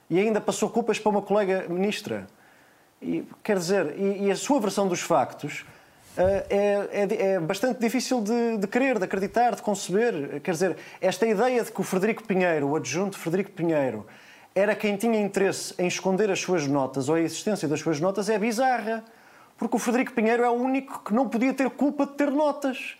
[0.09, 2.25] E ainda passou culpas para uma colega ministra.
[3.01, 5.65] E, quer dizer, e, e a sua versão dos factos
[6.15, 10.39] eh, é, é, é, bastante difícil de, de querer, de acreditar, de conceber.
[10.39, 14.07] Quer dizer, esta ideia de que o Frederico Pinheiro, o adjunto Frederico Pinheiro,
[14.53, 18.29] era quem tinha interesse em esconder as suas notas ou a existência das suas notas
[18.29, 19.03] é bizarra.
[19.57, 22.97] Porque o Frederico Pinheiro é o único que não podia ter culpa de ter notas.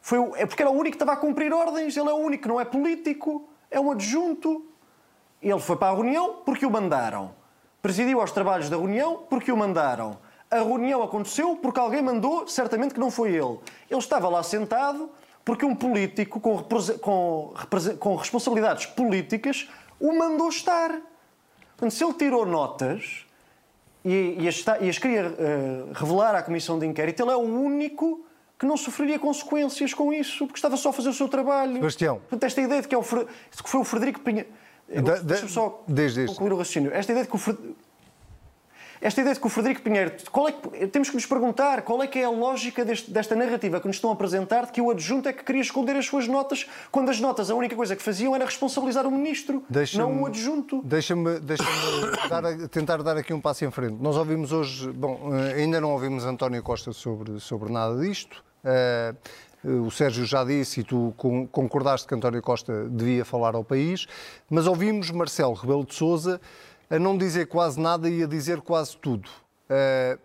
[0.00, 2.48] Foi, é porque era o único que estava a cumprir ordens, ele é o único
[2.48, 4.64] não é político, é um adjunto.
[5.42, 7.32] Ele foi para a reunião porque o mandaram.
[7.82, 10.18] Presidiu aos trabalhos da reunião porque o mandaram
[10.50, 13.58] a reunião aconteceu porque alguém mandou, certamente que não foi ele.
[13.90, 15.10] Ele estava lá sentado
[15.44, 16.62] porque um político com,
[17.00, 17.54] com,
[17.98, 19.68] com responsabilidades políticas
[20.00, 20.90] o mandou estar.
[21.76, 23.26] Portanto, se ele tirou notas
[24.04, 27.40] e, e, as, e as, queria uh, revelar à Comissão de Inquérito, ele é o
[27.40, 28.24] único
[28.58, 31.74] que não sofreria consequências com isso, porque estava só a fazer o seu trabalho.
[31.74, 32.16] Sebastião.
[32.18, 34.48] Portanto, esta ideia de que, é o, que foi o Frederico Pinheiro.
[35.22, 36.92] Deixa-me só desde concluir o raciocínio.
[36.92, 37.76] Esta ideia de que o Frederico
[39.00, 42.02] esta ideia de que o Frederico Pinheiro, qual é que, temos que nos perguntar qual
[42.02, 44.80] é que é a lógica deste, desta narrativa que nos estão a apresentar de que
[44.80, 47.94] o adjunto é que queria esconder as suas notas, quando as notas a única coisa
[47.94, 49.62] que faziam era responsabilizar o ministro,
[49.96, 50.82] não o adjunto.
[50.84, 51.64] Deixa-me deixa
[52.28, 53.96] dar, tentar dar aqui um passo em frente.
[54.00, 58.44] Nós ouvimos hoje, bom, eh, ainda não ouvimos António Costa sobre, sobre nada disto.
[58.64, 59.16] Uh,
[59.64, 61.12] o Sérgio já disse e tu
[61.50, 64.06] concordaste que António Costa devia falar ao país,
[64.48, 66.40] mas ouvimos Marcelo Rebelo de Sousa
[66.90, 69.28] a não dizer quase nada e a dizer quase tudo.
[69.70, 70.18] Uh,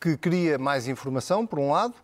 [0.00, 1.94] que queria mais informação, por um lado,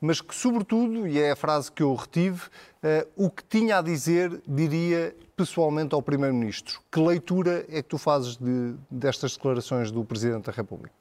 [0.00, 3.82] mas que, sobretudo, e é a frase que eu retive, uh, o que tinha a
[3.82, 6.80] dizer diria pessoalmente ao Primeiro-Ministro.
[6.90, 10.94] Que leitura é que tu fazes de, destas declarações do Presidente da República?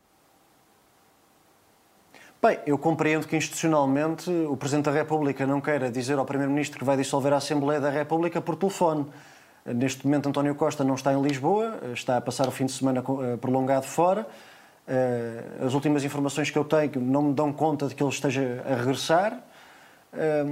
[2.42, 6.84] Bem, eu compreendo que institucionalmente o Presidente da República não queira dizer ao Primeiro-Ministro que
[6.84, 9.06] vai dissolver a Assembleia da República por telefone.
[9.66, 13.02] Neste momento, António Costa não está em Lisboa, está a passar o fim de semana
[13.02, 14.28] eh, prolongado fora.
[14.86, 18.62] Eh, as últimas informações que eu tenho não me dão conta de que ele esteja
[18.70, 19.40] a regressar.
[20.14, 20.46] Eh,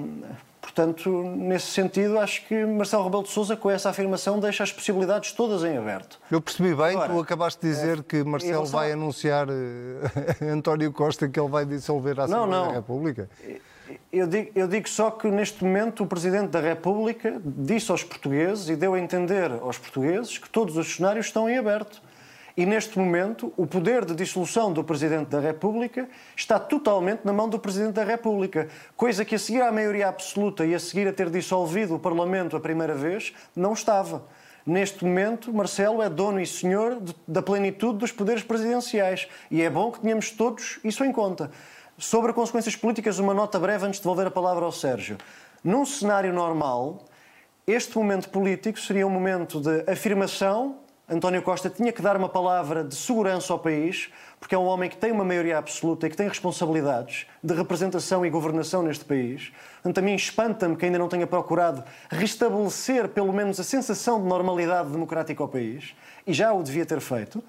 [0.61, 5.33] portanto, nesse sentido, acho que Marcelo Rebelo de Sousa, com essa afirmação, deixa as possibilidades
[5.33, 6.17] todas em aberto.
[6.31, 8.79] Eu percebi bem, Agora, tu acabaste de dizer é, que Marcelo relação...
[8.79, 9.47] vai anunciar
[10.41, 12.67] António Costa que ele vai dissolver a Assembleia não, não.
[12.69, 13.29] da República.
[14.11, 18.69] Eu digo, eu digo, só que neste momento o Presidente da República disse aos portugueses
[18.69, 22.01] e deu a entender aos portugueses que todos os cenários estão em aberto.
[22.55, 27.47] E neste momento o poder de dissolução do Presidente da República está totalmente na mão
[27.47, 31.13] do Presidente da República, coisa que a seguir à maioria absoluta e a seguir a
[31.13, 34.25] ter dissolvido o Parlamento a primeira vez, não estava.
[34.65, 39.69] Neste momento, Marcelo é dono e senhor de, da plenitude dos poderes presidenciais e é
[39.69, 41.49] bom que tenhamos todos isso em conta.
[41.97, 45.17] Sobre consequências políticas, uma nota breve antes de devolver a palavra ao Sérgio.
[45.63, 47.05] Num cenário normal,
[47.67, 50.77] este momento político seria um momento de afirmação.
[51.07, 54.89] António Costa tinha que dar uma palavra de segurança ao país, porque é um homem
[54.89, 59.51] que tem uma maioria absoluta e que tem responsabilidades de representação e governação neste país.
[59.75, 64.27] Portanto, a mim espanta-me que ainda não tenha procurado restabelecer pelo menos a sensação de
[64.27, 65.93] normalidade democrática ao país,
[66.25, 67.43] e já o devia ter feito.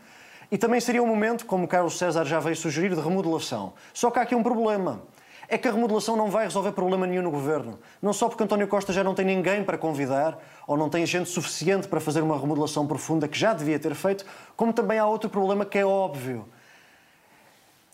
[0.53, 3.73] E também seria um momento, como Carlos César já veio sugerir, de remodelação.
[3.95, 5.01] Só que há aqui um problema.
[5.49, 7.79] É que a remodelação não vai resolver problema nenhum no governo.
[8.03, 11.31] Não só porque António Costa já não tem ninguém para convidar, ou não tem gente
[11.31, 15.31] suficiente para fazer uma remodelação profunda que já devia ter feito, como também há outro
[15.31, 16.47] problema que é óbvio.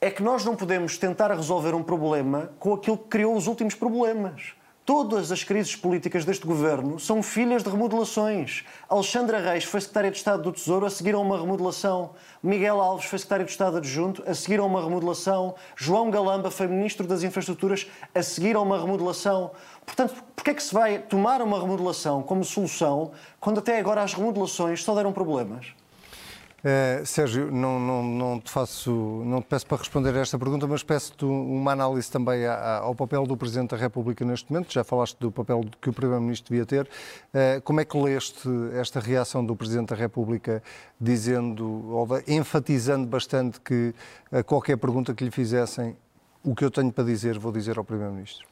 [0.01, 3.77] É que nós não podemos tentar resolver um problema com aquilo que criou os últimos
[3.77, 4.58] problemas.
[4.89, 8.65] Todas as crises políticas deste governo são filhas de remodelações.
[8.89, 12.13] Alexandra Reis foi secretária de Estado do Tesouro a seguir a uma remodelação.
[12.43, 15.55] Miguel Alves foi secretário de Estado adjunto a seguir a uma remodelação.
[15.77, 19.51] João Galamba foi ministro das Infraestruturas a seguir a uma remodelação.
[19.85, 24.15] Portanto, porquê é que se vai tomar uma remodelação como solução quando até agora as
[24.15, 25.67] remodelações só deram problemas?
[26.69, 28.91] Uh, Sérgio, não, não, não, te faço,
[29.25, 33.25] não te peço para responder a esta pergunta, mas peço-te uma análise também ao papel
[33.25, 34.71] do Presidente da República neste momento.
[34.71, 36.85] Já falaste do papel que o Primeiro-Ministro devia ter.
[36.85, 40.63] Uh, como é que leste esta reação do Presidente da República,
[41.01, 43.95] dizendo, ou enfatizando bastante que
[44.31, 45.97] a qualquer pergunta que lhe fizessem,
[46.45, 48.47] o que eu tenho para dizer, vou dizer ao Primeiro-Ministro?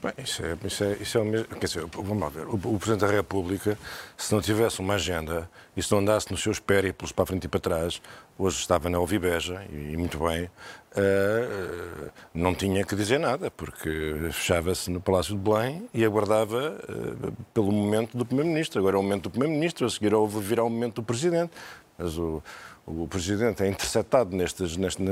[0.00, 1.48] Bem, isso é, isso é, isso é o mesmo.
[1.56, 2.46] Quer dizer, vamos lá ver.
[2.46, 3.76] O, o, Presidente da República,
[4.16, 7.44] se não tivesse uma agenda e se não andasse nos seus périplos para a frente
[7.44, 8.00] e para trás,
[8.38, 13.90] hoje estava na Ovibeja, e, e muito bem, uh, não tinha que dizer nada, porque
[14.30, 18.78] fechava-se no Palácio de Belém e aguardava uh, pelo momento do Primeiro-Ministro.
[18.78, 21.50] Agora é o momento do Primeiro-Ministro, a seguir virá o momento do Presidente.
[21.98, 22.40] Mas o,
[22.86, 25.04] o Presidente é interceptado nestes, nestes,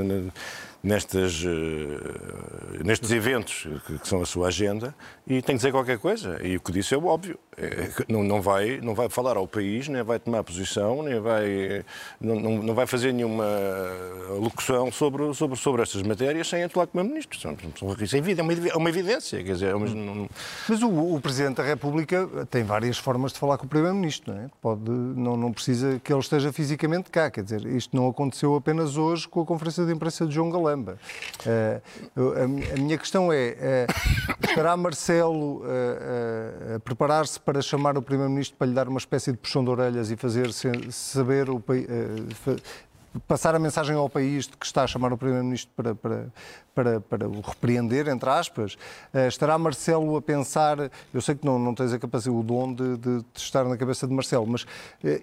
[0.83, 4.93] eh, nestes eventos que são a sua agenda
[5.25, 6.39] e tem que dizer qualquer coisa.
[6.45, 7.39] E o que disse é óbvio.
[7.57, 11.83] É não, não, vai, não vai falar ao país, nem vai tomar posição, nem vai,
[12.21, 13.45] não, não vai fazer nenhuma
[14.39, 17.35] locução sobre, sobre, sobre estas matérias sem atuar como ministro.
[17.35, 17.47] Isso
[18.15, 19.43] é, é, é uma evidência.
[19.43, 20.29] Quer dizer, é não...
[20.69, 24.33] Mas o, o, Presidente da República tem várias formas de falar com o Primeiro-Ministro.
[24.33, 24.49] Não, é?
[24.61, 27.31] Pode, não, não precisa que ele esteja fisicamente cá.
[27.31, 30.66] Quer dizer, isto não aconteceu apenas hoje com a conferência de imprensa de João Galão
[30.67, 30.97] Lamba.
[31.45, 38.01] Uh, a, a, minha questão é: uh, estará Marcelo uh, a preparar-se para chamar o
[38.01, 40.51] Primeiro-Ministro para lhe dar uma espécie de puxão de orelhas e fazer
[40.91, 41.61] saber o
[43.27, 46.27] passar a mensagem ao país de que está a chamar o Primeiro-Ministro para, para,
[46.75, 48.75] para, para o repreender, entre aspas.
[49.13, 50.77] Uh, estará Marcelo a pensar,
[51.13, 53.77] eu sei que não, não tens a capacidade, o dom de, de, de estar na
[53.77, 54.67] cabeça de Marcelo, mas uh,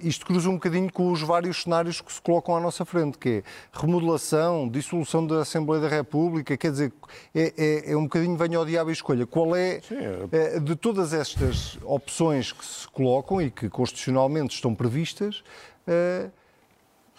[0.02, 3.28] isto cruza um bocadinho com os vários cenários que se colocam à nossa frente, que
[3.28, 3.42] é
[3.72, 6.92] remodelação, dissolução da Assembleia da República, quer dizer,
[7.34, 9.26] é, é, é um bocadinho venha ao diabo e escolha.
[9.26, 9.96] Qual é, Sim,
[10.32, 10.58] é...
[10.58, 15.42] de todas estas opções que se colocam e que constitucionalmente estão previstas,
[15.86, 16.30] uh,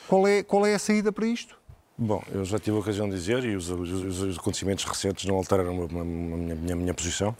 [0.07, 1.57] qual é, qual é a saída para isto?
[1.97, 5.35] Bom, eu já tive a ocasião de dizer, e os, os, os acontecimentos recentes não
[5.35, 7.35] alteraram a, minha, minha, minha, posição,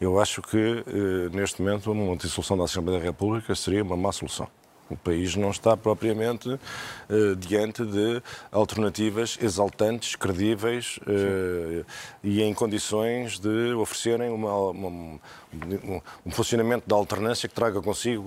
[0.00, 4.10] eu acho que, eh, neste momento, uma dissolução da Assembleia da República seria uma má
[4.10, 4.48] solução.
[4.90, 11.86] O país não está propriamente uh, diante de alternativas exaltantes, credíveis uh,
[12.24, 15.20] e em condições de oferecerem uma, uma, um,
[16.26, 18.20] um, funcionamento da alternância que traga consigo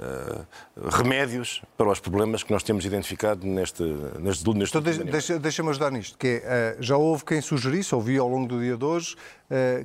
[0.00, 0.46] uh,
[0.88, 3.82] remédios para os problemas que nós temos identificado neste,
[4.18, 8.28] neste, neste Então deixa-me deixa ajudar nisto, que é, já houve quem sugerisse, ouvi ao
[8.28, 9.16] longo do dia de hoje,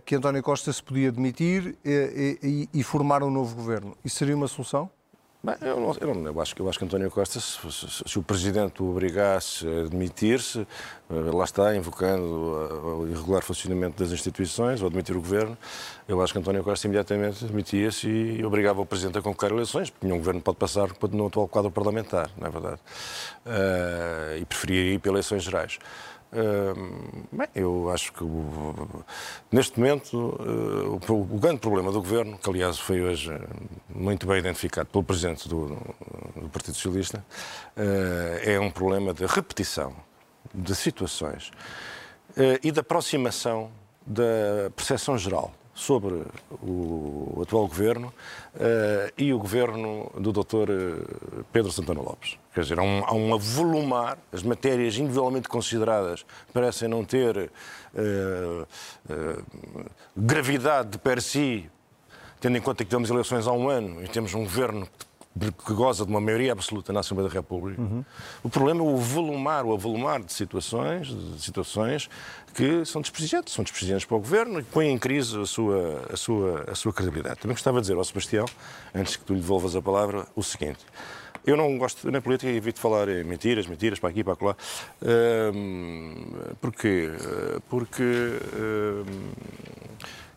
[0.06, 2.40] que António Costa se podia demitir e,
[2.74, 3.98] e, e formar um novo governo.
[4.04, 4.90] Isso seria uma solução?
[5.44, 8.20] Bem, eu, não, eu, não, eu, acho, eu acho que António Costa, se, se, se
[8.20, 14.84] o Presidente o obrigasse a demitir-se, eh, lá está, invocando o irregular funcionamento das instituições
[14.84, 15.58] ou admitir o Governo,
[16.08, 20.06] eu acho que António Costa imediatamente demitia-se e obrigava o Presidente a convocar eleições, porque
[20.06, 22.80] nenhum Governo pode passar no atual quadro parlamentar, não é verdade?
[23.44, 25.80] Uh, e preferia ir para eleições gerais
[27.32, 28.24] bem, eu acho que
[29.52, 33.38] neste momento uh, o, grande problema do governo, que aliás foi hoje
[33.90, 35.78] muito bem identificado pelo presidente do,
[36.36, 37.24] do Partido Socialista,
[37.76, 39.94] uh, é um problema de repetição
[40.54, 41.52] de situações
[42.64, 43.70] e da aproximação
[44.06, 46.24] da percepção geral sobre
[46.62, 50.70] o atual governo uh, e o governo do Dr.
[50.70, 52.38] Eh, Pedro Santana Lopes.
[52.54, 57.50] Quer dizer, há um, há um avolumar, as matérias individualmente consideradas parecem não ter
[57.96, 58.68] uh,
[59.10, 59.46] uh,
[60.16, 61.68] gravidade de per si,
[62.40, 65.06] tendo em conta que temos eleições há um ano e temos um governo que
[65.66, 67.82] goza de uma maioria absoluta na Assembleia da República.
[67.82, 68.04] Uhum.
[68.44, 72.10] O problema é o volumar, o avolumar de situações, de situações
[72.54, 76.18] que são desprestigiantes, são desprestigiantes para o Governo e põem em crise a sua, a,
[76.18, 77.40] sua, a sua credibilidade.
[77.40, 78.46] Também gostava de dizer ao Sebastião,
[78.94, 80.80] antes que tu lhe devolvas a palavra, o seguinte.
[81.46, 84.56] Eu não gosto, na política, evito falar em mentiras, mentiras, para aqui, para lá.
[85.56, 86.14] Um,
[86.60, 87.10] porquê?
[87.68, 89.32] Porque um,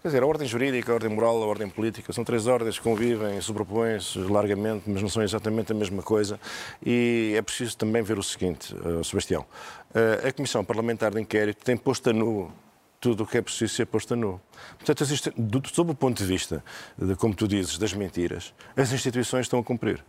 [0.05, 2.85] Quer dizer, a ordem jurídica, a ordem moral, a ordem política são três ordens que
[2.85, 6.39] convivem, sobrepõem-se largamente, mas não são exatamente a mesma coisa.
[6.85, 9.47] E é preciso também ver o seguinte, uh, Sebastião.
[9.95, 12.53] Uh, a Comissão Parlamentar de Inquérito tem posto a nu
[13.01, 14.39] tudo o que é preciso ser posto a nu.
[14.77, 15.33] Portanto, existe,
[15.73, 16.63] sob o ponto de vista,
[16.99, 20.05] de, como tu dizes, das mentiras, as instituições estão a cumprir.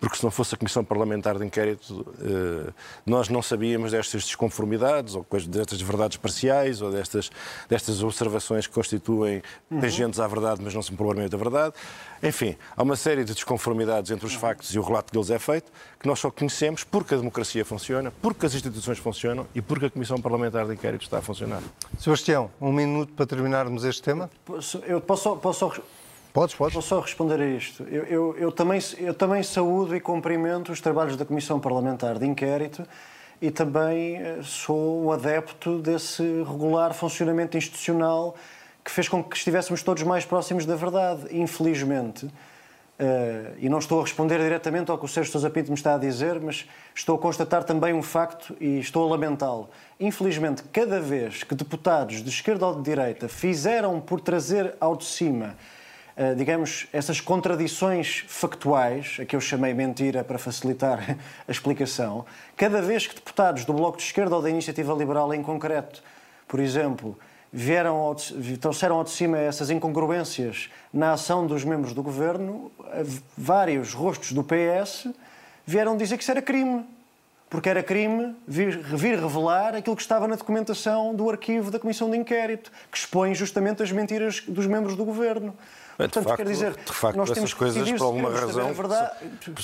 [0.00, 2.72] Porque se não fosse a Comissão Parlamentar de Inquérito, eh,
[3.04, 7.30] nós não sabíamos destas desconformidades, ou destas verdades parciais, ou destas,
[7.68, 9.80] destas observações que constituem uhum.
[9.80, 11.74] tangentes à verdade, mas não são propriamente a verdade.
[12.22, 14.40] Enfim, há uma série de desconformidades entre os uhum.
[14.40, 17.64] factos e o relato que eles é feito, que nós só conhecemos porque a democracia
[17.64, 21.62] funciona, porque as instituições funcionam e porque a Comissão Parlamentar de Inquérito está a funcionar.
[21.98, 24.30] Sebastião, um minuto para terminarmos este tema.
[24.86, 25.72] Eu posso, posso
[26.32, 26.74] Podes, podes.
[26.74, 27.82] Vou só responder a isto.
[27.84, 32.26] Eu, eu, eu, também, eu também saúdo e cumprimento os trabalhos da Comissão Parlamentar de
[32.26, 32.86] Inquérito
[33.40, 38.34] e também eh, sou um adepto desse regular funcionamento institucional
[38.84, 41.26] que fez com que estivéssemos todos mais próximos da verdade.
[41.30, 42.30] Infelizmente, uh,
[43.58, 45.98] e não estou a responder diretamente ao que o Sérgio Sousa Pinto me está a
[45.98, 49.68] dizer, mas estou a constatar também um facto e estou a lamentá-lo.
[50.00, 55.04] Infelizmente, cada vez que deputados de esquerda ou de direita fizeram por trazer ao de
[55.04, 55.54] cima
[56.36, 61.16] digamos, essas contradições factuais, a que eu chamei mentira para facilitar
[61.46, 62.24] a explicação,
[62.56, 66.02] cada vez que deputados do Bloco de Esquerda ou da Iniciativa Liberal em concreto,
[66.46, 67.16] por exemplo,
[67.52, 68.16] vieram ao,
[68.60, 73.04] trouxeram ao de cima essas incongruências na ação dos membros do governo, eh,
[73.36, 75.08] vários rostos do PS
[75.66, 76.84] vieram dizer que isso era crime.
[77.50, 82.10] Porque era crime vir, vir revelar aquilo que estava na documentação do arquivo da Comissão
[82.10, 85.56] de Inquérito, que expõe justamente as mentiras dos membros do governo.
[85.98, 88.72] Portanto, de facto, quer dizer, de facto nós essas coisas, por alguma razão,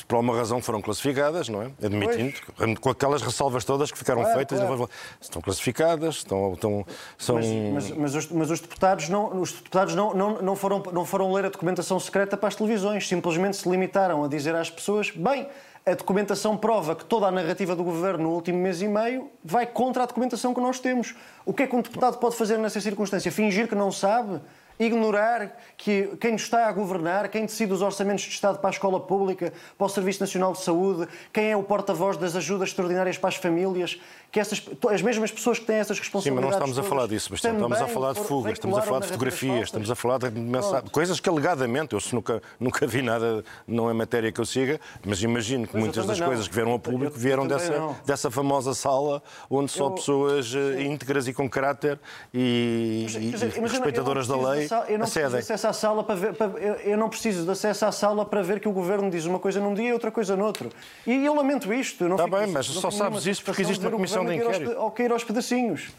[0.09, 1.71] por alguma razão foram classificadas, não é?
[1.81, 2.79] Admitindo, pois.
[2.81, 4.91] com aquelas ressalvas todas que ficaram claro, feitas, claro.
[5.21, 6.85] estão classificadas, estão, estão
[7.17, 7.37] são.
[7.37, 11.05] Mas, mas, mas, os, mas, os, deputados não, os deputados não, não, não foram não
[11.05, 15.13] foram ler a documentação secreta para as televisões, simplesmente se limitaram a dizer às pessoas,
[15.13, 15.47] bem.
[15.87, 19.67] A documentação prova que toda a narrativa do governo no último mês e meio vai
[19.67, 21.15] contra a documentação que nós temos.
[21.45, 23.31] O que é que um deputado pode fazer nessa circunstância?
[23.31, 24.41] Fingir que não sabe?
[24.79, 28.99] Ignorar que quem está a governar, quem decide os orçamentos de Estado para a escola
[28.99, 33.29] pública, para o Serviço Nacional de Saúde, quem é o porta-voz das ajudas extraordinárias para
[33.29, 34.01] as famílias,
[34.33, 34.61] que essas,
[34.91, 36.55] as mesmas pessoas que têm essas responsabilidades.
[36.55, 37.55] Sim, mas não estamos a falar disso, Bastião.
[37.55, 41.21] Estamos a falar de fugas, estamos a falar de fotografias, estamos a falar de coisas
[41.21, 45.67] que alegadamente, eu nunca, nunca vi nada, não é matéria que eu siga, mas imagino
[45.67, 46.27] que mas muitas das não.
[46.27, 50.53] coisas que vieram ao público eu, vieram dessa, dessa famosa sala onde só eu, pessoas
[50.55, 50.93] eh, sim.
[50.93, 52.01] íntegras e com caráter
[52.33, 56.15] e, mas, e, e respeitadoras da lei eu não preciso de acesso à sala para
[56.15, 59.11] ver, para, eu, eu, não preciso de acesso à sala para ver que o governo
[59.11, 60.71] diz uma coisa num dia e outra coisa no outro.
[61.07, 62.07] E eu lamento isto.
[62.07, 64.79] Está bem, mas só sabes isso porque existe uma comissão de inquérito.
[64.79, 65.91] Ou cair aos pedacinhos.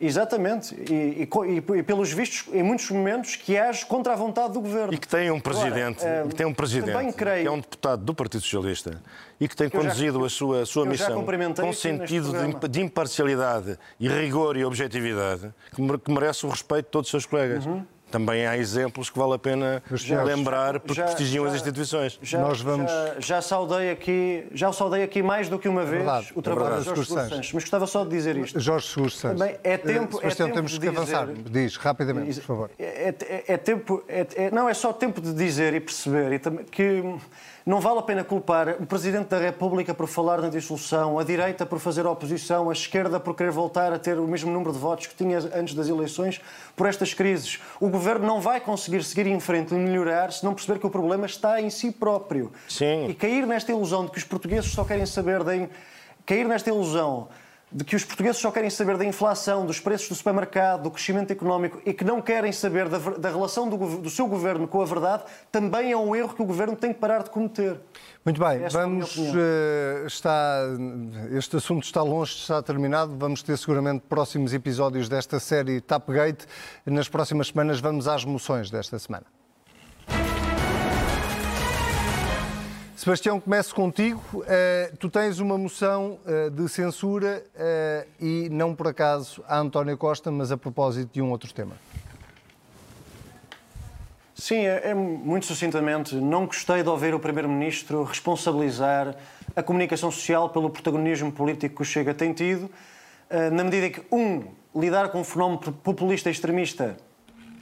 [0.00, 0.74] Exatamente.
[0.74, 4.92] E, e, e, pelos vistos, em muitos momentos, que age contra a vontade do governo.
[4.92, 8.04] E que tem um presidente, Agora, que tem um presidente creio, que é um deputado
[8.04, 9.00] do Partido Socialista
[9.40, 11.24] e que tem conduzido já, a sua, a sua missão
[11.60, 17.08] com sentido de, de, imparcialidade e rigor e objetividade que merece o respeito de todos
[17.08, 17.66] os seus colegas.
[17.66, 17.84] Uhum
[18.14, 22.16] também há exemplos que vale a pena já, lembrar porque já, prestigiam já, as instituições.
[22.22, 22.88] Já, Nós vamos...
[22.88, 26.76] já, já, saudei aqui, já saudei aqui mais do que uma vez verdade, o trabalho
[26.76, 27.52] é de Jorge Seguro Santos.
[27.52, 28.60] Mas gostava só de dizer isto.
[28.60, 29.40] Jorge Seguro Santos.
[29.40, 31.26] Também é tempo, é tempo temos que avançar.
[31.50, 32.70] Diz, rapidamente, por favor.
[32.78, 36.64] É, é, é tempo, é, é, não, é só tempo de dizer e perceber e
[36.70, 37.02] que
[37.66, 41.64] não vale a pena culpar o Presidente da República por falar na dissolução, a direita
[41.64, 45.06] por fazer oposição, a esquerda por querer voltar a ter o mesmo número de votos
[45.06, 46.42] que tinha antes das eleições
[46.76, 47.58] por estas crises.
[47.80, 50.90] O Governo não vai conseguir seguir em frente e melhorar se não perceber que o
[50.90, 52.52] problema está em si próprio.
[52.68, 53.06] Sim.
[53.08, 55.68] E cair nesta ilusão de que os portugueses só querem saber de...
[56.26, 57.28] Cair nesta ilusão
[57.74, 61.32] de que os portugueses só querem saber da inflação, dos preços do supermercado, do crescimento
[61.32, 64.84] económico e que não querem saber da, da relação do, do, seu governo com a
[64.84, 67.80] verdade, também é um erro que o governo tem que parar de cometer.
[68.24, 69.16] Muito bem, Esta vamos.
[69.18, 70.60] É está,
[71.32, 73.16] este assunto está longe de estar terminado.
[73.18, 76.46] Vamos ter seguramente próximos episódios desta série Tapgate.
[76.86, 79.26] Nas próximas semanas vamos às moções desta semana.
[82.96, 84.22] Sebastião, começo contigo.
[84.36, 89.98] Uh, tu tens uma moção uh, de censura uh, e não por acaso a António
[89.98, 91.72] Costa, mas a propósito de um outro tema.
[94.32, 96.14] Sim, é, é muito sucintamente.
[96.14, 99.16] Não gostei de ouvir o Primeiro-Ministro responsabilizar
[99.56, 102.70] a comunicação social pelo protagonismo político que o Chega tem tido,
[103.52, 106.96] na medida que, um, lidar com um fenómeno populista extremista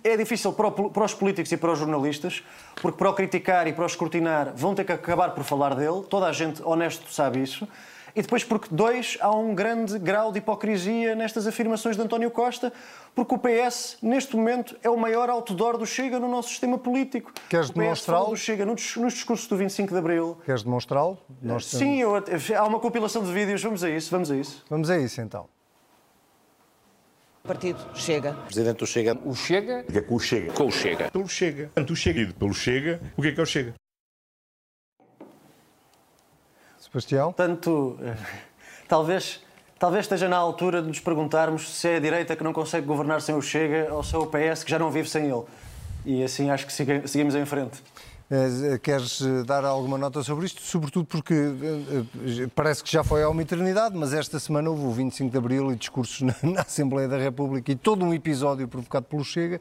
[0.05, 2.43] é difícil para, os políticos e para os jornalistas,
[2.81, 6.03] porque para o criticar e para o escrutinar vão ter que acabar por falar dele,
[6.09, 7.67] toda a gente honesto sabe isso.
[8.15, 12.71] E depois, porque, dois, há um grande grau de hipocrisia nestas afirmações de António Costa,
[13.15, 17.33] porque o PS, neste momento, é o maior outdoor do Chega no nosso sistema político.
[17.49, 18.31] Queres demonstrá-lo?
[18.31, 20.37] do Chega nos discursos do 25 de Abril.
[20.45, 21.19] Queres demonstrá-lo?
[21.79, 24.63] Sim, eu, há uma compilação de vídeos, vamos a isso, vamos a isso.
[24.69, 25.49] Vamos a isso, então.
[27.45, 28.35] O partido Chega.
[28.35, 29.19] Presidente do Chega.
[29.25, 29.85] O Chega.
[29.89, 30.53] O que é com o Chega?
[30.53, 31.11] Com o Chega.
[31.11, 31.65] Pelo Chega.
[31.75, 32.33] Portanto, o Chega.
[32.39, 33.01] Pelo Chega.
[33.17, 33.75] O que é que é o Chega?
[36.81, 37.33] Sebastião?
[37.33, 38.17] Portanto, eh,
[38.87, 39.41] talvez,
[39.79, 43.21] talvez esteja na altura de nos perguntarmos se é a direita que não consegue governar
[43.21, 45.45] sem o Chega ou se é o PS que já não vive sem ele.
[46.05, 47.83] E assim acho que siga- seguimos em frente.
[48.33, 50.63] Eh, Queres eh, dar alguma nota sobre isto?
[50.63, 52.05] Sobretudo porque eh,
[52.45, 55.37] eh, parece que já foi há uma eternidade, mas esta semana houve o 25 de
[55.37, 59.61] Abril e discursos na Assembleia da República e todo um episódio provocado pelo Chega.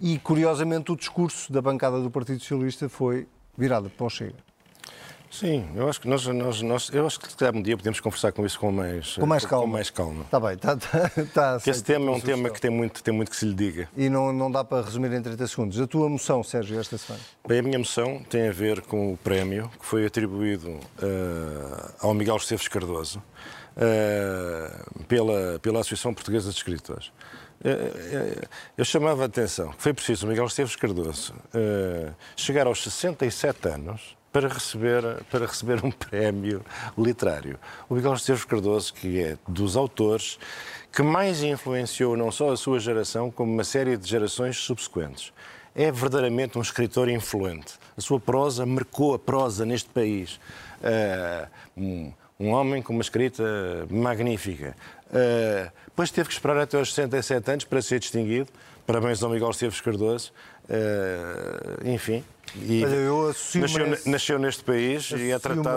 [0.00, 4.51] E curiosamente o discurso da bancada do Partido Socialista foi virado para o Chega.
[5.32, 7.98] Sim, eu acho que nós, nós, nós eu acho que se calhar um dia podemos
[8.00, 9.64] conversar com isso com mais, Com mais calma.
[9.64, 10.24] Com mais calma.
[10.24, 13.14] Está bem, está, está, está Porque esse tema é um tema que tem muito, tem
[13.14, 13.88] muito que se lhe diga.
[13.96, 15.80] E não, não dá para resumir em 30 segundos.
[15.80, 17.24] A tua moção, Sérgio, esta semana?
[17.48, 22.12] Bem, a minha moção tem a ver com o prémio que foi atribuído eh, ao
[22.12, 23.22] Miguel Esteves Cardoso
[23.74, 24.70] eh,
[25.08, 27.10] pela, pela Associação Portuguesa de Escritores.
[27.64, 31.32] Eh, eu chamava a atenção que foi preciso o Miguel Esteves Cardoso
[32.36, 36.64] chegar aos 67 anos para receber, para receber um prémio
[36.96, 37.58] literário.
[37.88, 40.38] O Miguel Esteves Cardoso, que é dos autores
[40.90, 45.32] que mais influenciou não só a sua geração, como uma série de gerações subsequentes
[45.74, 47.74] é verdadeiramente um escritor influente.
[47.96, 50.38] A sua prosa marcou a prosa neste país.
[50.82, 53.42] Ah, um, um homem com uma escrita
[53.90, 54.76] magnífica.
[55.12, 58.48] Ah, depois teve que esperar até aos 67 anos para ser distinguido.
[58.86, 60.32] Parabéns ao Miguel Esteves Cardoso.
[60.68, 62.24] Ah, enfim.
[62.56, 65.68] E Olha, eu associo-me nasceu, esse- nasceu neste país e é tratado.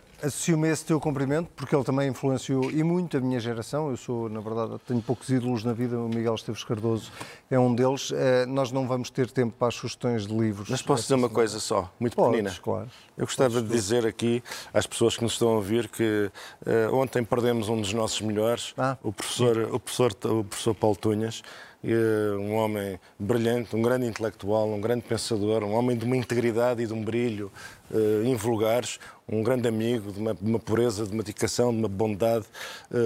[0.00, 3.90] a- Associo-me a esse teu cumprimento, porque ele também influenciou e muito a minha geração.
[3.90, 5.98] Eu sou, na verdade, tenho poucos ídolos na vida.
[5.98, 7.12] O Miguel Esteves Cardoso
[7.50, 8.10] é um deles.
[8.14, 10.70] Eh, nós não vamos ter tempo para as sugestões de livros.
[10.70, 12.56] Mas posso dizer uma coisa só, muito Podes, pequenina?
[12.62, 12.88] claro.
[13.18, 14.42] Eu gostava de dizer aqui
[14.72, 16.30] às pessoas que nos estão a ouvir que
[16.64, 18.96] eh, ontem perdemos um dos nossos melhores, Ah.
[19.02, 21.42] o, professor, o, professor, o professor Paulo Tunhas,
[22.38, 26.86] um homem brilhante, um grande intelectual, um grande pensador, um homem de uma integridade e
[26.86, 27.52] de um brilho
[27.92, 31.88] eh, invulgares, um grande amigo, de uma, de uma pureza, de uma dedicação, de uma
[31.88, 32.44] bondade
[32.92, 32.96] eh,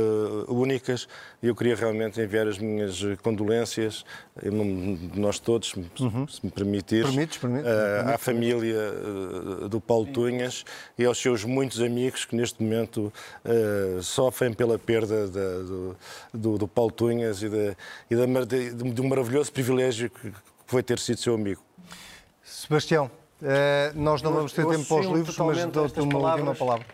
[0.48, 1.08] únicas.
[1.42, 4.04] E eu queria realmente enviar as minhas condolências,
[4.42, 8.12] em nome de nós todos, se se me permitires, Permites, permites, permites.
[8.14, 8.74] à família
[9.64, 10.64] eh, do Paulo Tunhas
[10.98, 13.12] e aos seus muitos amigos que neste momento
[14.02, 15.96] sofrem pela perda da- do,
[16.34, 17.76] do, do Paulo Tunhas e, da,
[18.10, 21.62] e da de, de um maravilhoso privilégio que, que foi ter sido seu amigo.
[22.42, 23.10] Sebastião,
[23.42, 26.20] eh, nós não Eu- vamos ter tempo para os livros, mas dou-te uma última
[26.54, 26.58] palavras.
[26.58, 26.86] palavra.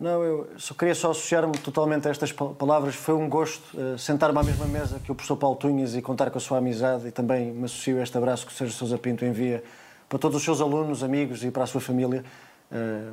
[0.00, 2.94] Não, eu só queria só associar-me totalmente a estas pa- palavras.
[2.94, 6.30] Foi um gosto eh, sentar-me à mesma mesa que o professor Paulo Tunhas e contar
[6.30, 8.96] com a sua amizade e também me associo a este abraço que o Sérgio Sousa
[8.96, 9.62] Pinto envia
[10.08, 12.24] para todos os seus alunos, amigos e para a sua família.
[12.70, 13.10] Eh,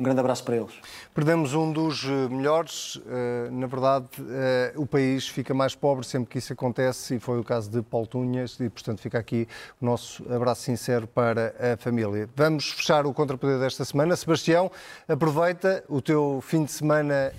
[0.00, 0.72] Um grande abraço para eles.
[1.14, 2.98] Perdemos um dos eh, melhores.
[3.06, 7.38] eh, Na verdade, eh, o país fica mais pobre sempre que isso acontece, e foi
[7.38, 9.46] o caso de Paulo Tunhas, e portanto fica aqui
[9.78, 12.26] o nosso abraço sincero para a família.
[12.34, 14.16] Vamos fechar o Contrapoder desta semana.
[14.16, 14.72] Sebastião,
[15.06, 17.30] aproveita o teu fim de semana.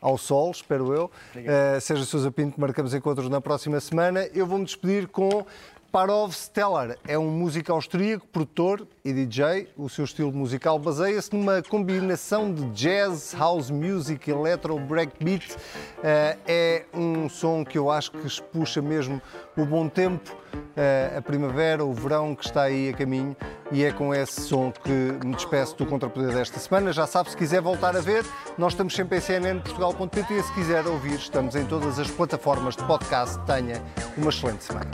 [0.00, 1.10] ao sol, espero eu.
[1.34, 4.24] Uh, Sérgio Sousa Pinto, marcamos encontros na próxima semana.
[4.32, 5.44] Eu vou-me despedir com
[5.90, 6.96] Parov Stellar.
[7.08, 9.68] É um músico austríaco, produtor e DJ.
[9.76, 15.52] O seu estilo musical baseia-se numa combinação de jazz, house music, electro, breakbeat.
[15.52, 19.22] Uh, é um som que eu acho que puxa mesmo
[19.56, 23.36] o bom tempo, uh, a primavera, o verão que está aí a caminho.
[23.70, 26.92] E é com esse som que me despeço do Contrapoder desta semana.
[26.92, 28.24] Já sabe, se quiser voltar a ver,
[28.58, 32.84] nós estamos sempre em cnnportugal.pt e se quiser ouvir, estamos em todas as plataformas de
[32.84, 33.38] podcast.
[33.46, 33.80] Tenha
[34.16, 34.90] uma excelente semana.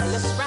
[0.00, 0.43] Let's